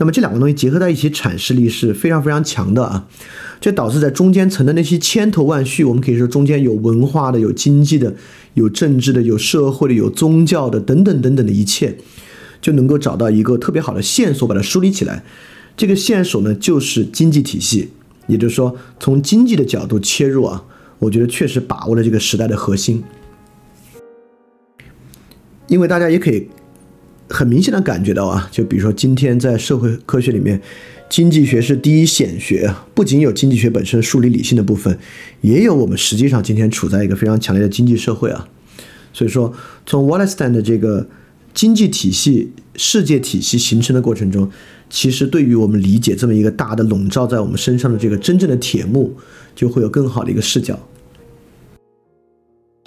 [0.00, 3.06] 那么这两个东西结合在一起，阐释力是非常非常强的啊。
[3.60, 8.14] 这导致在中间层的那些千头万绪，我们可以说中间有文化的、有经济的、
[8.54, 11.98] 有政治的、有社会的、有宗教的等等等等的一切，
[12.62, 15.22] 就能够找到一个特别好的线索，把它梳理起来。
[15.76, 17.90] 这个线索呢，就是经济体系，
[18.26, 20.64] 也就是说，从经济的角度切入啊，
[20.98, 23.04] 我觉得确实把握了这个时代的核心。
[25.68, 26.48] 因为大家也可以
[27.30, 30.60] 很明显的感觉到啊，就比如说今天在社会科学里面。
[31.08, 34.96] 经济学是第一显学啊，不仅有经济学本身梳理理性的部分，
[35.40, 38.46] 也有我们实际上今天处在一个非常强烈的经济社会啊。
[39.12, 39.52] 所以说，
[39.84, 41.08] 从 Wallerstein 的这个
[41.52, 44.48] 经济体系、世界体系形成的过程中，
[44.88, 49.12] 其实对于我们理解这么一个大的笼罩在我们身上的这个真正的铁幕，
[49.56, 50.78] 就会有更好的一个视角。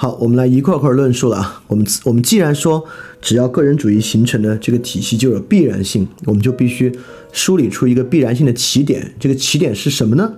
[0.04, 1.64] 好，我们来一块块论述了啊。
[1.68, 2.84] 我们我们既然说，
[3.22, 6.92] 只要个人主义形成的这个体系就有必然性，我们就必须
[7.32, 9.14] 梳理出一个必然性的起点。
[9.18, 10.34] 这个起点是什么呢？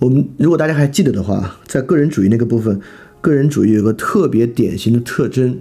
[0.00, 2.80] 我们如果大家还记得的话，在个人主义那个部分，
[3.20, 5.60] 个人主义有个特别典型的特征，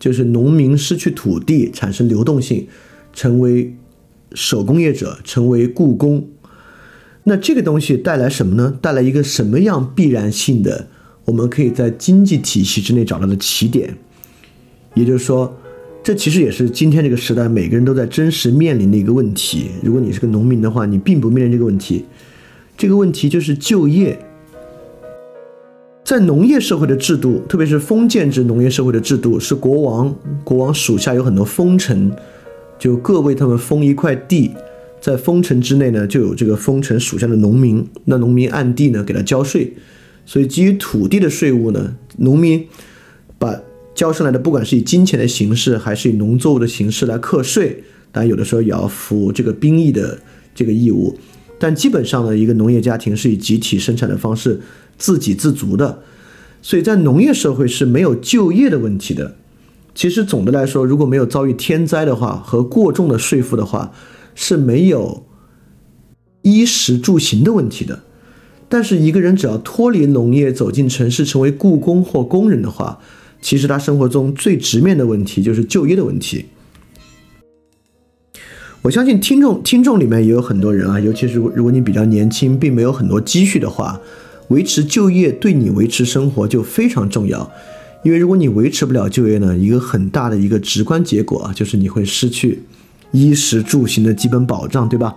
[0.00, 2.66] 就是农民失去土地，产生流动性，
[3.12, 3.76] 成为
[4.32, 6.26] 手工业者，成为雇工。
[7.24, 8.78] 那这个东西带来什么呢？
[8.80, 10.88] 带来一个什么样必然性的？
[11.26, 13.94] 我们可以在经济体系之内找到的起点，
[14.94, 15.54] 也就是说，
[16.02, 19.66] 这其实也是今天这个时代每个人都在真实面临的一个问题。
[19.82, 22.04] 如果你是个农民的话，你并不面临这个问题。
[22.78, 24.18] 这个问题就是就业。
[26.04, 32.12] 在农业社会的制度，特别是封建制农业社会的制度，是国王，国王属下有很多封臣，
[32.78, 34.52] 就各为他们封一块地，
[35.00, 39.72] 在封臣之内呢，就有这个封臣属下的农民，那农民按地呢给他交税。
[40.26, 42.66] 所以，基于土地的税务呢，农民
[43.38, 43.62] 把
[43.94, 50.20] 交上来的，不管是以金钱的形式，还是以农作物的形式来课税，当然有的时候也要服这个兵役的
[50.52, 51.16] 这个义务。
[51.58, 54.60] 但基本上呢，一个农业家庭是以集体生产的方式
[54.98, 56.02] 自给自足的，
[56.60, 59.36] 所以在农业社会是没有就业的问题的。
[59.94, 63.92] 其实总的来说，如果没有遭遇天灾的话和过重的税负的话，
[64.34, 65.24] 是没有
[66.42, 68.02] 衣食住行的问题的。
[68.68, 72.98] 但是一个人只要脱离农业，走进城市，成为雇工或工人的话，
[73.40, 76.46] 其实他生活中最直面的问题就是就业的问题。
[78.82, 84.00] 我相信听众听众里面也有很多人啊，尤其是如果你比较年轻，并没有很多积蓄的话，
[84.48, 87.50] 维持就业对你维持生活就非常重要。
[88.04, 92.62] 因为如果你维持不了就业呢，一个很大的一个直观结果啊，就是你会失去
[93.10, 95.16] 衣食住行的基本保障，对吧？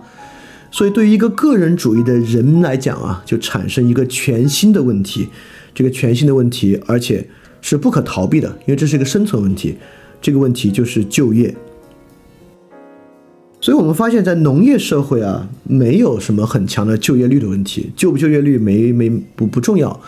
[0.70, 5.28] 所以对于一个个人主义的人来讲啊，就产生一个全新的问题，
[5.74, 7.26] 这个全新的问题，而且
[7.60, 9.76] 是不可逃避的，因为这是一个生存问题。
[10.22, 11.54] 这个问题就是就业。
[13.60, 20.00] 所以我们发现，在农业社会啊，没有什么很强的就业率的问题，就不就业率没没不不重要。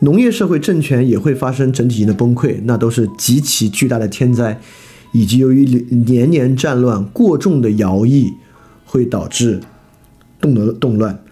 [0.00, 4.60] 农业社会政权也会发生整体性的崩溃，那都是极其巨大的天灾，
[5.12, 8.32] 以及由于年年战乱、过重的徭役，
[8.84, 9.60] 会导致
[10.54, 11.22] 动的动乱。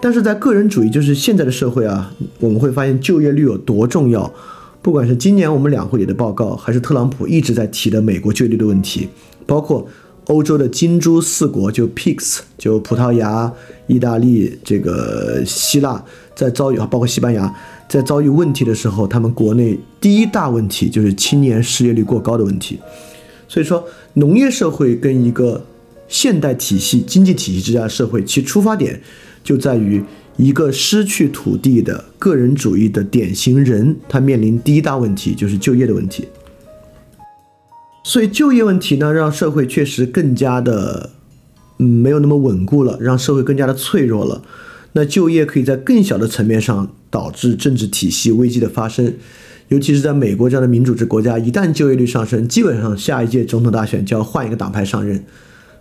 [0.00, 4.32] 但是在个人主义，就是现在的社会啊，我们会发现就业率有多重要。
[4.80, 9.08] 不管是今年我们两会里的报告，还是特朗普一直在提的美国就业率的问题，
[9.46, 9.88] 包括。
[10.26, 13.52] 欧洲的金猪四国就 PIGS，就葡萄牙、
[13.88, 16.00] 意大利、这个希腊，
[16.36, 17.52] 在遭遇啊包括西班牙，
[17.88, 22.78] 在遭遇问题的时候，他们国内第一大问题就是青年失业率过高的问题。
[23.48, 25.60] 所以说，农业社会跟一个
[26.12, 29.00] 现代体系经济体系之下的社会，其出发点
[29.42, 30.04] 就在于
[30.36, 36.28] 一个失去土地的个人主义的典型人，他面临第一大问题就是就业的问题。
[38.04, 41.10] 所以就业问题呢，让社会确实更加的，
[41.78, 44.42] 嗯，没有那么稳固了，让社会更加的脆弱了。
[44.92, 49.14] 那就业可以在更小的层面上导致政治体系危机的发生，
[49.68, 55.24] 尤其是在美国这样的民主制国家，一旦就业率上升，基本上下一届总统大选就要换一个党派上任。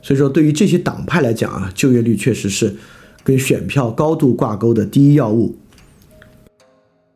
[0.01, 2.75] 所以说，对于这些党派来讲啊，就业率确实是
[3.23, 5.55] 跟选票高度挂钩的第一要务。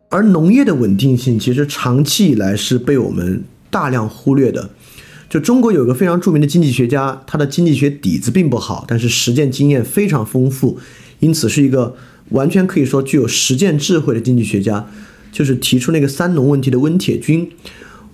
[0.09, 4.69] 而农业的稳定性，其实长期以来是被我们大量忽略的。
[5.27, 10.77] 就中国有个非常著名的经济学家，他的经济学底子并不好，但是实践经验非常丰富，
[11.19, 11.95] 因此是一个
[12.29, 14.87] 完全可以说具有实践智慧的经济学家。
[15.31, 17.51] 就是提出那个三农问题的温铁军。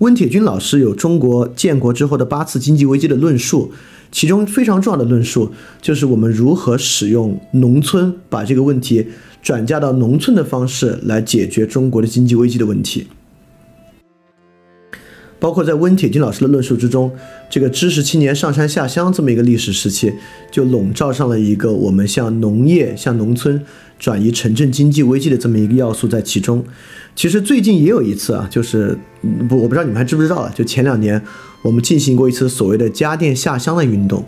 [0.02, 3.70] 温铁军老师有中国建国之后的八次经济危机的论述，
[4.10, 9.06] 其中非常重要的论述就是我们如何使用农村把这个问题
[9.40, 13.06] 转嫁到农村的方式来解决中国的经济危机的问题。
[15.38, 17.12] 包括在温铁军老师的论述之中，
[17.48, 20.12] 这个知识青年上山下乡这么一个历史时期，
[20.50, 23.60] 就笼罩上了一个我们向农业、向农村
[24.00, 26.64] 转移城镇经济危机的这么一个要素在其中。
[27.14, 28.98] 其实最近也有一次啊，就是
[29.48, 30.52] 不，我不知道你们还知不知道啊？
[30.54, 31.22] 就前两年
[31.62, 34.24] 我们进行过一次所谓的家电下乡的运动。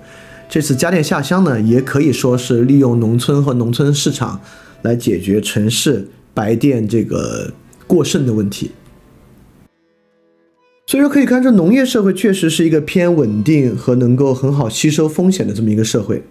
[0.49, 4.41] 这次家电下乡呢，也可以说是利用农村和农村市场
[4.83, 7.53] 来解决城市白电这个
[7.87, 8.71] 过剩的问题。
[10.87, 16.23] 所以说，可以看出，农业社会确实是一个偏稳定和能够很好吸收风险的这么一个社会。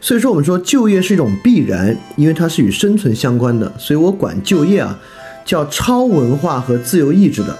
[0.00, 3.72] 所以说，我们说就业是一种必然，因为它是与生存相关的。
[3.78, 4.98] 所以我管就业啊，
[5.44, 7.58] 叫超文化和自由意志的，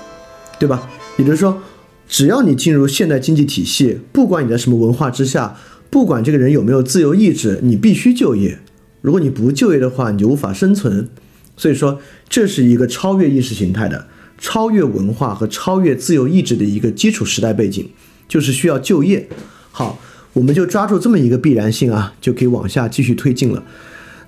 [0.58, 0.88] 对吧？
[1.16, 1.60] 也就是说，
[2.08, 5.56] 只要你进入现代经济体系，不管你在什么文化之下，
[5.90, 8.58] 不管这个人有没有自由意志，你必须就业。
[9.00, 11.08] 如果你不就业的话，你就无法生存。
[11.56, 14.06] 所以说，这是一个超越意识形态的。
[14.40, 17.90] 超越文化和超越自由意志的一个基础时代背景，
[18.28, 19.28] 就是需要就业。
[19.72, 19.98] 好，
[20.38, 23.64] 我们就抓住这么一个必然性啊，就可以往下继续推进了。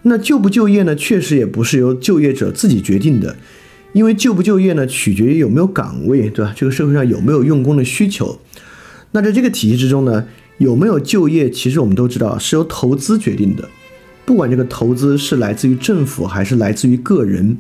[0.03, 0.97] 那就不就业呢？
[0.97, 3.37] 确实也不是由就业者自己决定的，
[3.93, 6.53] 因为就不就业呢，取决于有没有岗位，对吧？
[6.57, 8.41] 这个社会上有没有用工的需求。
[9.13, 10.27] 那在这个体系之中呢，
[10.59, 13.69] 有没有就业，其实我们都知道是由投资决定的，
[14.25, 17.57] 不管这个投资是来自于政府还是来自于个人。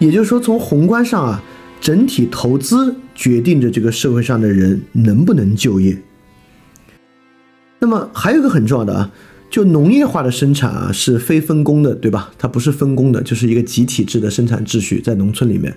[0.00, 1.44] 也就是说，从宏观上啊，
[1.80, 5.96] 整体投资决定着这个社会上的人能不能就业。
[7.80, 9.10] 那么还有一个很重要的啊，
[9.50, 12.32] 就农业化的生产啊是非分工的，对吧？
[12.36, 15.76] 它不是分工的，就是一个集体制的生产秩序在农村里面。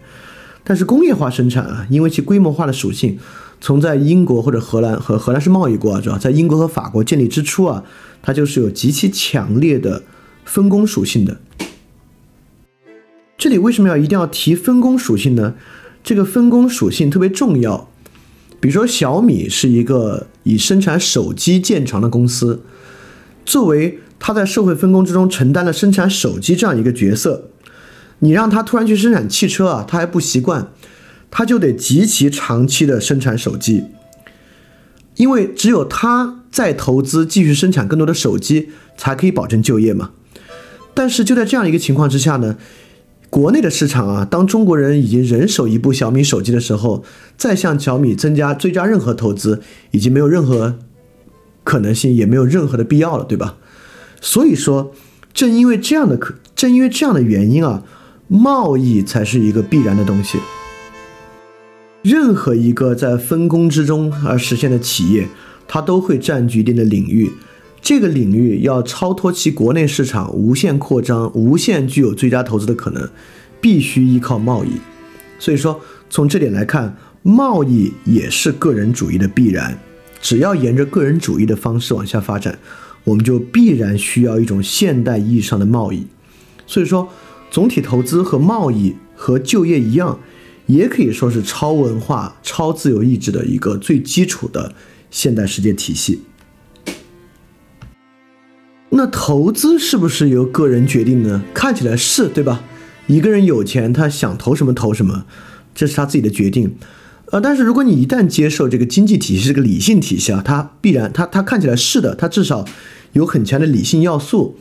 [0.64, 3.18] 但是工业化生产啊，因为其规模化的属性，
[3.60, 7.84] 从在英国或者荷兰和荷兰是贸易国啊，主要在英国和法国建立之初啊，
[8.22, 10.04] 它就是有极其强烈的
[10.46, 11.40] 分工属性的。
[13.38, 15.56] 这里为什么要一定要提分工属性呢？
[16.04, 17.90] 这个分工属性特别重要。
[18.60, 22.62] 比如说小米是一个以生产手机见长的公司，
[23.46, 27.50] 作为他在社会分工之中承担了生产手机这样一个角色，
[28.20, 30.72] 你让他突然去生产汽车啊，他还不习惯，
[31.30, 33.86] 他就得极其长期的生产手机，
[35.16, 40.12] 因为只有他在投资继续生产更多的手机，才可以保证就业嘛。
[40.94, 42.58] 但是就在这样一个情况之下呢？
[43.32, 47.02] 国内的市场啊，当中国人已经人手一部小米手机的时候，
[47.38, 49.62] 再向小米增加追加任何投资，
[49.92, 50.80] 已经没有任何
[51.64, 53.56] 可能性，也没有任何的必要了，对吧？
[54.20, 54.92] 所以说，
[55.34, 57.84] 正因为这样的可，正因为这样的原因啊，
[58.28, 60.38] 贸易才是一个必然的东西。
[62.02, 65.30] 任何一个在分工之中而实现的企业，
[65.70, 67.32] 它都会占据一定的领域。
[67.82, 73.10] 这个领域要超脱其国内市场无限扩张、无限具有最佳投资的可能，
[73.60, 74.70] 必须依靠贸易。
[75.40, 79.78] 所以说，从这点来看，贸易也是个人主义的必然。
[80.22, 82.60] 只要沿着个人主义的方式往下发展，
[83.04, 86.06] 我们就必然需要一种现代意义上的贸易。
[86.68, 87.10] 所以说，
[87.50, 90.20] 总体投资和贸易和就业一样，
[90.68, 94.76] 也可以说是超文化、超自由意志的一个最基础的
[95.10, 96.22] 现代世界体系。
[98.94, 101.42] 那投资是不是由个人决定呢？
[101.54, 102.64] 看起来是对吧？
[103.08, 105.26] 一个人有钱，他想投什么投什么，
[105.74, 106.76] 这是他自己的决定。
[107.32, 112.66] 呃，但是如果你一旦接受这个经济体系是个理性体系啊，它必然，它它看起来是的，它至少
[113.14, 114.58] 有很强的理性要素。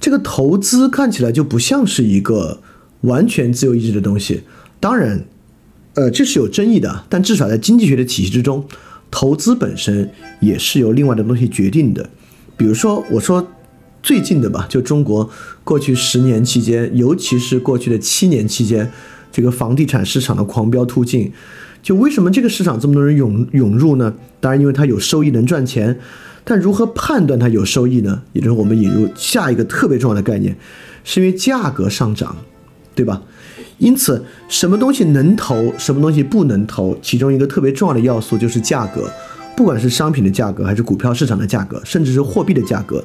[0.00, 2.62] 这个投资看起来就不像是一个
[3.02, 4.44] 完全自由意志的东西。
[4.80, 5.24] 当然，
[5.94, 8.64] 呃，这是有争议的，但至少在经济学的体系之中，
[9.10, 10.10] 投资本身
[10.40, 12.08] 也是由另外的东西决定的。
[12.56, 13.46] 比如说，我说。
[14.02, 15.28] 最近的吧，就中国
[15.64, 18.90] 过去十年期间，尤其是过去的七年期间，
[19.30, 21.32] 这个房地产市场的狂飙突进，
[21.82, 24.14] 就为什么这个市场这么多人涌涌入呢？
[24.40, 25.98] 当然，因为它有收益能赚钱。
[26.44, 28.22] 但如何判断它有收益呢？
[28.32, 30.56] 也就是我们引入下一个特别重要的概念，
[31.04, 32.34] 是因为价格上涨，
[32.94, 33.20] 对吧？
[33.76, 39.10] 因此，什么东西能投，什么东西不能投，其中一个特别重要的要素就是价格，
[39.54, 43.04] 不管是商品的价格，还是股票市场的价格，甚至是货币的价格。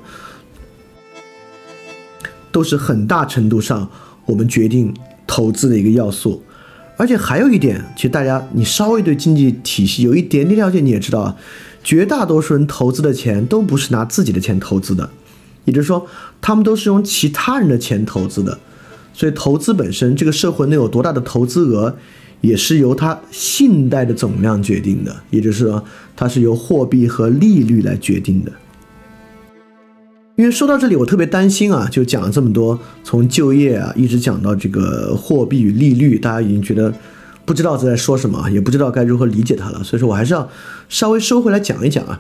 [2.54, 3.89] 都是很大程度上
[4.26, 4.93] 我们决定
[5.28, 6.41] 投资的一个要素，
[6.95, 11.36] 而且还有一点，其实大家你稍微对经济体系有一点点了解，你也知道啊，
[11.84, 15.10] 绝大多数人投资的钱都不是拿自己的钱投资的，
[15.66, 16.08] 也就是说，
[16.39, 18.60] 他们都是用其他人的钱投资的，
[19.14, 21.97] 所以投资本身，这个社会能有多大的投资额，
[22.41, 25.84] 也是由它信贷的总量决定的，也就是说，
[26.16, 28.51] 它是由货币和利率来决定的。
[30.36, 36.92] 因为说到这里，我特别担心啊，就讲了这么多，从就业啊，一直讲到这个货币与利率，大家已经觉得
[37.46, 39.84] 不知道在说什么，也不知道该如何理解它了。
[39.84, 40.50] 所以说我还是要
[40.90, 42.20] 稍微收回来讲一讲啊。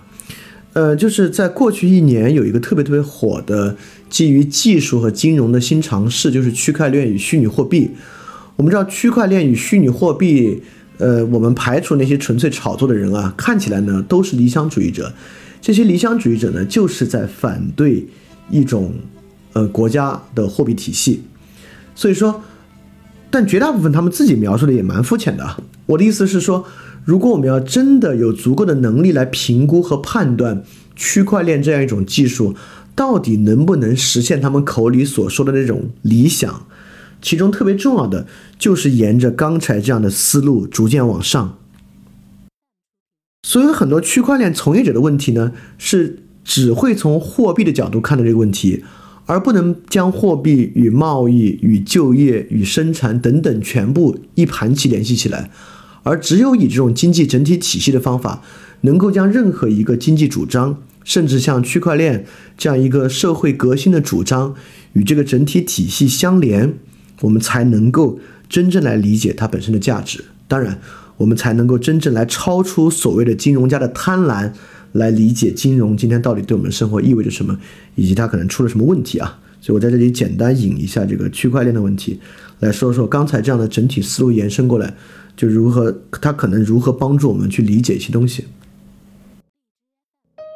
[0.73, 3.75] 呃，就是在过去一年有一个特别特别火的
[4.11, 7.89] 基于技术和金融的新尝试，就是区块链与虚拟货币。
[8.57, 10.61] 我们知道区块链与虚拟货币，
[10.99, 15.11] 呃，我们排除那些纯粹炒作的人啊，看起来呢都是理想主义者。
[15.63, 18.05] 这些理想主义者呢，就是在反对
[18.49, 18.95] 一种
[19.53, 21.21] 呃国家的货币体系，
[21.95, 22.43] 所以说，
[23.31, 25.63] 但绝大部分他们自己描述的也蛮肤浅的。
[25.85, 26.65] 我的意思是说，
[27.05, 30.65] 如果我们要真的有足够的能力来评估和判断
[30.97, 32.53] 区块链这样一种技术
[32.93, 36.65] 到底能不能实现他们口里所说的那种理想，
[37.21, 38.27] 其中特别重要的
[38.59, 41.57] 就是沿着刚才这样的思路逐渐往上。
[43.45, 48.83] 所以很多区块链从业者的问题呢，是只会从货币的角度看待这个问题，
[49.25, 55.51] 而不能将货币与贸易、与就业、与生产等等全部一盘棋联系起来，
[56.03, 58.41] 而只有以这种经济整体体系的方法，
[58.81, 62.25] 能够将任何一个经济主张，甚至像区块链
[62.57, 64.55] 这样一个社会革新的主张
[64.93, 66.73] 与这个整体体系相连，
[67.19, 70.23] 我们才能够真正来理解它本身的价值。
[70.47, 70.79] 当然。
[71.17, 74.51] 我们才能够真正来超出所谓的金融家的贪婪，
[74.93, 77.57] 来理解金融今天到底对我们生活意味着什么，
[77.95, 79.39] 以及它可能出了什么问题啊？
[79.61, 82.19] 所以我在这里简单引一下这个区块链的问题，
[82.59, 84.93] 来说说刚才这样的整体思路延伸过来，
[85.37, 88.45] 就如何它可能如何帮助我们去理解一些东西。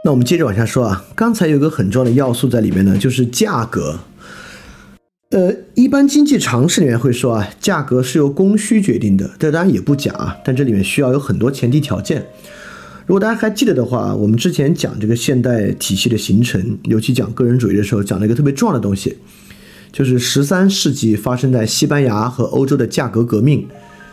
[0.03, 3.99] 那我们接着往下说啊，刚才有个很重要的要素在里面呢，就是价格。
[5.29, 12.25] 呃，一般经济常识里面会说啊，价格是由供需决定的，这当然也不假啊，但这里面需要有很多前提条件。
[13.05, 19.17] 如果大家还记得的话，我们之前讲这个现代体系的形成，尤其讲个人主义的时候，讲了一个特别重要的东西，
[19.91, 23.67] 就是十三世纪发生在西班牙和欧洲的价格革命。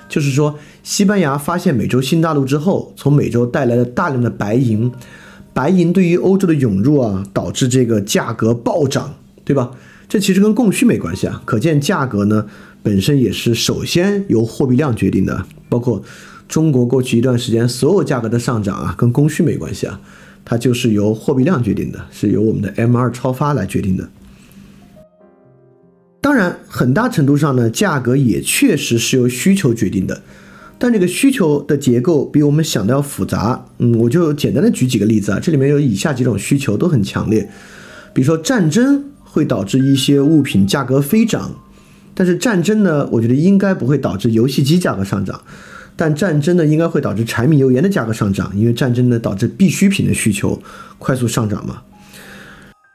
[0.09, 4.91] 就是说，西班牙发现美洲新大陆之后，从美洲带来了大量的白银，
[5.53, 9.71] 白银对于欧洲的涌入啊，导致这个价格暴涨，对吧？
[10.09, 11.43] 这其实跟供需没关系啊。
[11.45, 12.47] 可见价格呢
[12.83, 15.45] 本身也是首先由货币量决定的。
[15.69, 16.01] 包括
[16.47, 20.01] 中国过去一段时间所有价格的上涨啊，跟供需没关系啊，
[20.45, 24.09] 它就是由货币量决定的，是由我们的 M 二超发来决定的。
[26.21, 30.23] 当然，很大程度上呢，价格也确实是由需求决定的，
[30.79, 33.67] 但这个需求的结构比我们想的要复杂。
[33.79, 37.51] 嗯，我就简单的举几个例子啊，这里面有以下几种需求都很强烈，
[38.13, 41.53] 比如说战争会导致一些物品价格飞涨，
[42.15, 45.41] 但是战争呢，我觉得应该不会导致游戏机价格上涨，
[45.97, 50.63] 但战争呢，应该会导致柴米油盐的价格上涨，因为战争呢导致必需品的需求
[51.01, 51.83] 快速上涨嘛。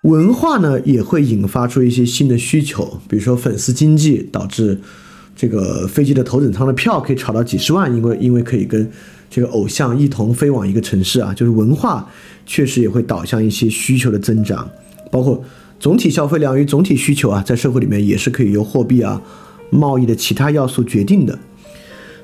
[0.04, 4.80] 文化呢也会引发出一些新的需求，比如说粉丝经济导致
[5.36, 8.90] 这个飞机的头等舱的票可以炒到几十万，因为因为可以跟
[9.30, 12.10] 这个偶像一同飞往一个城市啊，就是文化
[12.46, 14.70] 确实也会导向一些需求的增长，
[15.12, 15.44] 包括
[15.80, 19.22] 总体消费量与总体需求啊，在社会里面也是可以由货币啊、
[19.70, 21.40] 贸易的其他要素决定的。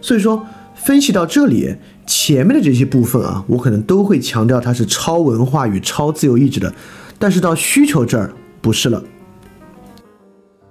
[0.01, 0.45] 所以说，
[0.75, 1.75] 分析到这里，
[2.05, 6.73] 前面的这些部分啊，我可能都会强调它是超文化与超自由意志的。
[7.17, 9.01] 但是到需求这儿不是了，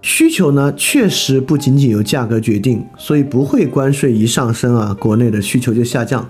[0.02, 6.28] 需求呢确实不仅仅由价格决定，所以不会关税一上升啊，国内的需求就下降，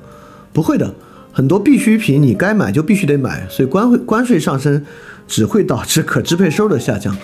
[0.53, 0.95] 不会的，
[1.33, 4.83] 很多必需品你该买就必须得买，所以关会关税上升
[5.27, 7.17] 只会导致可支配收入的下降，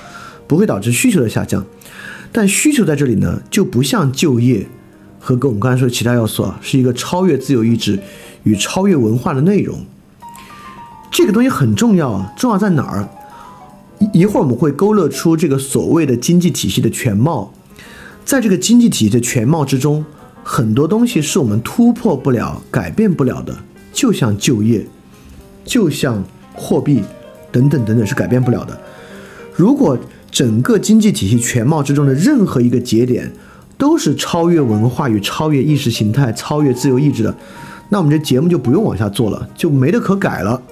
[0.47, 1.65] 不会导致需求的下降。
[2.33, 4.67] 但需求在这里呢，就不像就业
[5.19, 7.99] 和跟我们刚才说的其他要素啊，是一个超越自由意志
[8.45, 9.85] 与超越文化的内容。
[11.11, 13.09] 这个东西很重要啊，重要在哪儿？
[13.99, 17.53] 一一会儿我们会勾勒出这个所谓的经济体系的全貌，
[18.25, 20.07] 在这个经济体系的全貌之中，
[20.43, 23.59] 很多东西是我们突破不了、改变不了的，
[23.93, 24.87] 就像就业，
[25.65, 26.25] 就像
[26.55, 27.03] 货币
[27.51, 28.79] 等等等等是改变不了的。
[29.55, 29.99] 如果
[30.31, 33.31] 整个经济体系全貌之中的任何一个节点
[33.77, 37.35] 都是超越文化与超越意识形态、超越自由意志的，
[37.89, 40.63] 那我们这节目就不用往下做了，就没得可改了。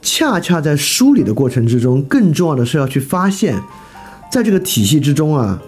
[0.00, 3.62] 恰恰在梳理的过程之中，更重要的是要去发现，
[4.30, 5.62] 在这个体系之中啊，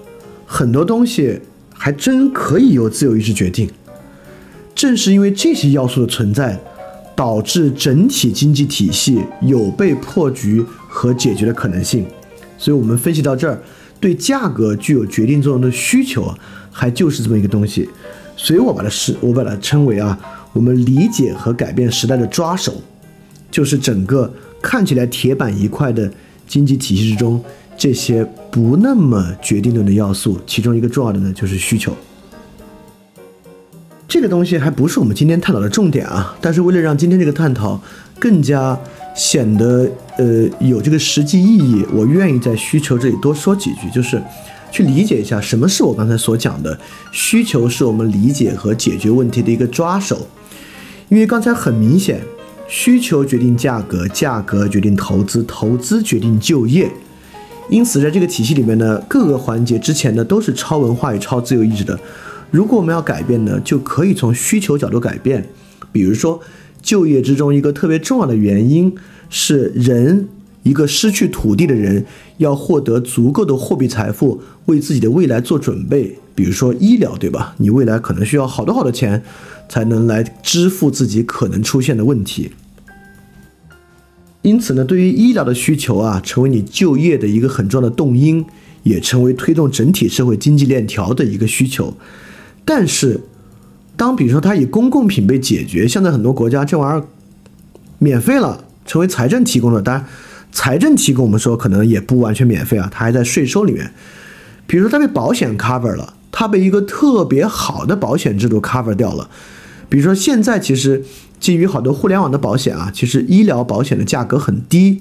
[0.44, 1.40] 很多东西
[1.72, 3.70] 还真可以由自由意志决定。
[4.74, 6.60] 正是因为这些要素的存在，
[7.14, 12.06] 导致整体经济体系有被破局和解决的可能性。
[12.58, 13.60] 所以，我们分析到这儿，
[14.00, 16.34] 对价格具有决定作用的需求，
[16.70, 17.88] 还就是这么一个东西。
[18.36, 20.18] 所以我把它是，我把它称为啊，
[20.52, 22.74] 我们理解和改变时代的抓手。
[23.50, 26.10] 就是整个看起来铁板一块的
[26.48, 27.40] 经济体系之中，
[27.76, 31.96] 这些不那么决定论的要素，其中一个重要的呢就是需求。
[34.14, 37.80] 这个东西还不是我们今天探讨的重点啊，但是为了让今天这个探讨
[38.16, 38.78] 更加
[39.12, 44.22] 显得呃有这个实际意义，我愿意在需求这里多说几句，就是
[44.70, 46.78] 去理解一下什么是我刚才所讲的
[47.10, 50.28] 需求是我们理解和解决问题的一个抓手，
[51.08, 52.22] 因为刚才很明显。
[52.68, 56.90] 需求决定价格，价格决定投资，投资决定就业。
[57.68, 61.98] 因此，在这个体系里面呢，各个环节之前呢都是超文化与超自由意志的。
[62.54, 65.44] 如果我们要改变呢，就可以从需求角度改变。
[65.90, 66.40] 比如说，
[66.80, 68.94] 就业之中一个特别重要的原因
[69.28, 70.28] 是，人
[70.62, 76.16] 一个失去土地的人要获得足够的货币财富，为自己的未来做准备。
[76.36, 77.56] 比如说医疗，对吧？
[77.58, 79.24] 你未来可能需要好多好多钱。
[79.66, 82.52] 才能来支付自己可能出现的问题。
[84.42, 88.44] 因此呢，对于医疗的需求啊，成为你就业的一个很重要的动因，
[88.82, 91.96] 也成为推动整体社会经济链条的一个需求。
[92.64, 93.20] 但是，
[93.96, 97.06] 当比如说它以公共品被解决，现在很多国家这玩意儿
[97.98, 100.04] 免费了，成为财政提供的，当然
[100.52, 103.92] 财政提供我们说可能也不完全免费啊，它还在税收里面。
[104.66, 106.14] 比如说它被保险 cover 了。
[106.36, 109.30] 它被一个特别好的保险制度 cover 掉了，
[109.88, 111.00] 比如说现在其实
[111.38, 115.00] 基于好多互联网的保险啊，其实医疗保险的价格很低，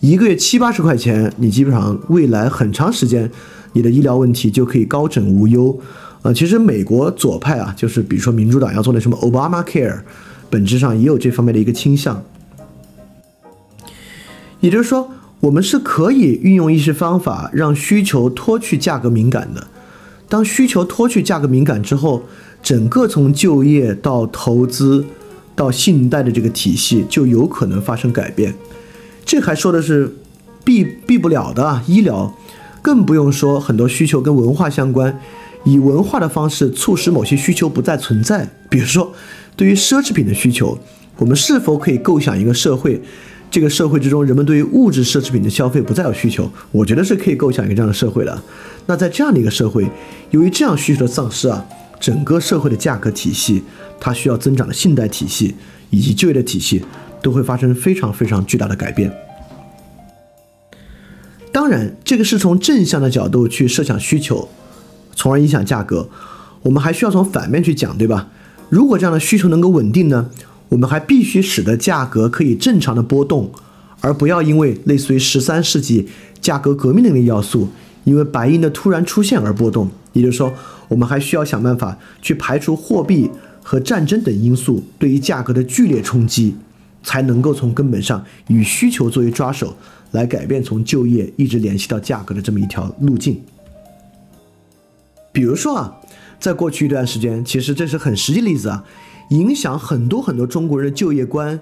[0.00, 3.30] 一个月七八十块钱，你基本上未来很长时间
[3.74, 5.78] 你的医疗问题就可以高枕无忧。
[6.22, 10.00] 呃，其实美国左派啊，就是比如说民主党要做的什么 Obama Care，
[10.48, 12.22] 本质上也有这方面的一个倾向。
[14.60, 15.10] 也就是说，
[15.40, 19.66] 我们是可以运用一些方法让需求脱去价格敏感的。
[20.28, 22.22] 当需求脱去价格敏感之后，
[22.62, 25.04] 整个从就业到投资
[25.56, 28.54] 到信贷的这个体系就有可能发生改变。
[29.24, 30.14] 这还说的是
[30.64, 32.32] 避避不了的医疗，
[32.80, 35.20] 更不用说很多需求跟文化相关，
[35.64, 38.48] 以文化的方式促使某些需求不再存在。
[38.68, 39.12] 比如说，
[39.54, 40.78] 对于奢侈品的需求，
[41.18, 43.00] 我们是否可以构想一个社会，
[43.50, 46.50] 这个社会之中人们对于物质奢侈品的消费不再有需求？
[46.70, 48.42] 我觉得是可以构想一个这样的社会的。
[48.86, 49.86] 那在这样的一个社会，
[50.30, 51.64] 由于这样需求的丧失啊，
[52.00, 53.62] 整个社会的价格体系，
[54.00, 55.54] 它需要增长的信贷体系
[55.90, 56.82] 以及就业的体系，
[57.22, 59.12] 都会发生非常非常巨大的改变。
[61.52, 64.48] 当然，这个是从正向的角度去设想需求，
[65.14, 66.08] 从而影响价格。
[66.62, 68.28] 我们还需要从反面去讲，对吧？
[68.68, 70.30] 如果这样的需求能够稳定呢，
[70.68, 73.50] 我们还必须使得价格可以正常的波动，
[74.00, 76.08] 而不要因为类似于十三世纪
[76.40, 77.68] 价格革命的那个要素，
[78.04, 79.90] 因为白银的突然出现而波动。
[80.12, 80.52] 也就是说，
[80.88, 83.30] 我们还需要想办法去排除货币
[83.62, 86.54] 和战争等因素对于价格的剧烈冲击，
[87.02, 89.76] 才能够从根本上以需求作为抓手。
[90.12, 93.40] 来改变从就业一直联系到价格的这么一条路径。
[95.32, 96.00] 比如说啊，
[96.38, 98.84] 在过去一段时间，其实这是很实际例子啊，
[99.30, 101.58] 影响很多很多中国人的就业观，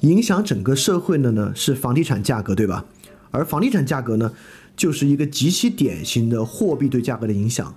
[0.00, 2.84] 影响整个社会的呢是房地产价格，对吧？
[3.30, 4.32] 而房地产价格呢，
[4.76, 7.74] 就是一个极其典型的货币对价格的影响。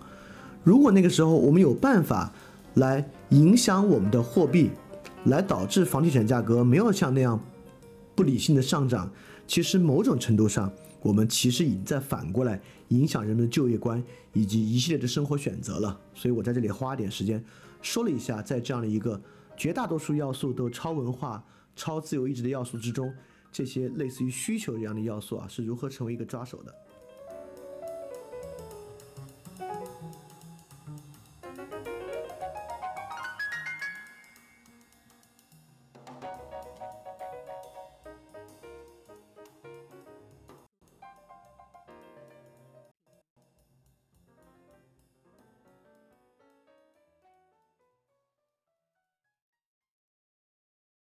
[0.63, 2.33] 如果那个时候我们有办法
[2.73, 4.71] 来影响我们的货币，
[5.25, 7.39] 来导致房地产价格没有像那样
[8.15, 9.09] 不理性的上涨。
[9.47, 10.71] 其实某种程度上，
[11.03, 12.59] 我们其实已经在反过来
[12.89, 15.99] 影响人们的就业观以及一系列的生活选择了。
[16.13, 17.43] 所以我在这里花点时间
[17.81, 19.21] 说了一下，在这样的一个
[19.57, 21.43] 绝大多数要素都超文化、
[21.75, 23.13] 超自由意志的要素之中，
[23.51, 26.73] 这些类似于需求这样的要素啊，是如何成为一个抓手的。